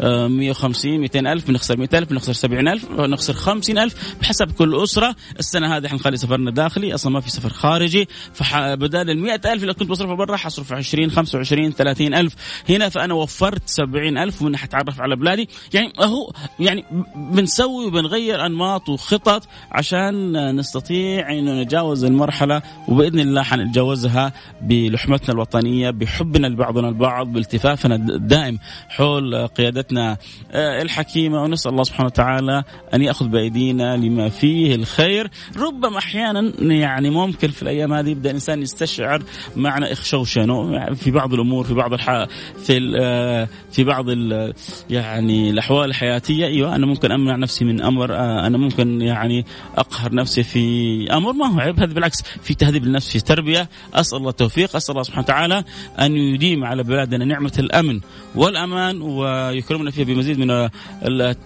150 0.00 1.00
200 1.00 1.32
ألف 1.32 1.48
بنخسر 1.48 1.69
100 1.76 1.88
الف 1.94 2.10
بنخسر 2.10 2.32
70 2.32 2.68
ألف 2.68 2.92
بنخسر 2.92 3.32
50 3.32 3.78
ألف 3.78 4.14
بحسب 4.20 4.52
كل 4.52 4.82
أسرة. 4.82 5.16
السنة 5.38 5.76
هذه 5.76 5.88
حنخلي 5.88 6.16
سفرنا 6.16 6.50
داخلي 6.50 6.94
أصلا 6.94 7.12
ما 7.12 7.20
في 7.20 7.30
سفر 7.30 7.48
خارجي. 7.48 8.08
فبدال 8.34 9.10
ال 9.10 9.30
ألف 9.30 9.62
اللي 9.62 9.74
كنت 9.74 9.88
بصرفها 9.88 10.14
برا 10.14 10.36
حصرف 10.36 10.72
20 10.72 11.10
25 11.10 11.72
30 11.72 12.14
ألف. 12.14 12.34
هنا 12.68 12.88
فأنا 12.88 13.14
وفرت 13.14 13.68
70 13.68 14.18
ألف 14.18 14.42
ومنها 14.42 14.58
حتعرف 14.58 15.00
على 15.00 15.16
بلادي. 15.16 15.48
يعني 15.74 15.92
هو 16.00 16.32
يعني 16.60 16.84
بنسوي 17.16 17.86
وبنغير 17.86 18.46
أنماط 18.46 18.88
وخطط 18.88 19.48
عشان 19.72 20.56
نستطيع 20.56 21.32
إنه 21.32 21.62
نتجاوز 21.62 22.04
المرحلة 22.04 22.62
وبإذن 22.88 23.20
الله 23.20 23.42
حنتجاوزها 23.42 24.32
بلحمتنا 24.62 25.34
الوطنية 25.34 25.90
بحبنا 25.90 26.46
لبعضنا 26.46 26.88
البعض 26.88 27.32
بالتفافنا 27.32 27.94
الدائم 27.94 28.58
حول 28.88 29.46
قيادتنا. 29.46 30.16
آه، 30.52 30.82
الحكيمة 30.82 31.42
ونسال 31.60 31.72
الله 31.72 31.84
سبحانه 31.84 32.06
وتعالى 32.06 32.64
أن 32.94 33.02
يأخذ 33.02 33.28
بأيدينا 33.28 33.96
لما 33.96 34.28
فيه 34.28 34.74
الخير. 34.74 35.30
ربما 35.56 35.98
أحيانا 35.98 36.52
يعني 36.58 37.10
ممكن 37.10 37.48
في 37.48 37.62
الأيام 37.62 37.92
هذه 37.92 38.08
يبدأ 38.08 38.30
الإنسان 38.30 38.62
يستشعر 38.62 39.22
معنى 39.56 39.92
اخشوشنه 39.92 40.84
في 40.94 41.10
بعض 41.10 41.34
الأمور 41.34 41.64
في 41.64 41.74
بعض 41.74 41.92
الح... 41.92 42.26
في 42.64 42.96
آه، 43.00 43.48
في 43.72 43.84
بعض 43.84 44.04
ال... 44.08 44.52
يعني 44.90 45.50
الأحوال 45.50 45.88
الحياتية. 45.88 46.46
أيوه 46.46 46.76
أنا 46.76 46.86
ممكن 46.86 47.12
أمنع 47.12 47.36
نفسي 47.36 47.64
من 47.64 47.82
أمر 47.82 48.14
آه، 48.14 48.46
أنا 48.46 48.58
ممكن 48.58 49.00
يعني 49.00 49.46
أقهر 49.76 50.14
نفسي 50.14 50.42
في 50.42 51.06
أمر. 51.12 51.32
ما 51.32 51.46
هو 51.46 51.60
عيب 51.60 51.80
هذا 51.80 51.92
بالعكس 51.92 52.22
في 52.42 52.54
تهذيب 52.54 52.84
النفس 52.84 53.12
في 53.12 53.20
تربية. 53.20 53.68
أسأل 53.94 54.18
الله 54.18 54.30
التوفيق. 54.30 54.76
أسأل 54.76 54.92
الله 54.92 55.02
سبحانه 55.02 55.24
وتعالى 55.24 55.64
أن 56.00 56.16
يديم 56.16 56.64
على 56.64 56.82
بلادنا 56.82 57.24
نعمة 57.24 57.52
الأمن 57.58 58.00
والأمان 58.34 59.02
ويكرمنا 59.02 59.90
فيها 59.90 60.04
بمزيد 60.04 60.38
من 60.38 60.68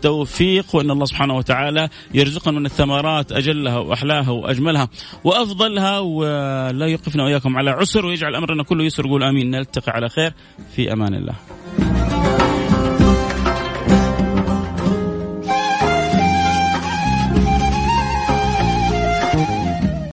التوفيق 0.05 0.75
وأن 0.77 0.91
الله 0.91 1.05
سبحانه 1.05 1.37
وتعالى 1.37 1.89
يرزقنا 2.15 2.59
من 2.59 2.67
الثمرات 2.67 3.33
أجلها 3.33 3.79
وأحلاها 3.79 4.31
وأجملها 4.31 4.89
وأفضلها 5.25 5.99
ولا 5.99 6.87
يوقفنا 6.87 7.25
وإياكم 7.25 7.57
على 7.57 7.71
عسر 7.71 8.07
ويجعل 8.07 8.35
أمرنا 8.35 8.63
كله 8.63 8.85
يسر. 8.85 9.07
قول 9.07 9.23
آمين. 9.23 9.51
نلتقي 9.51 9.93
على 9.93 10.09
خير. 10.09 10.33
في 10.77 10.93
أمان 10.93 11.15
الله. 11.15 11.35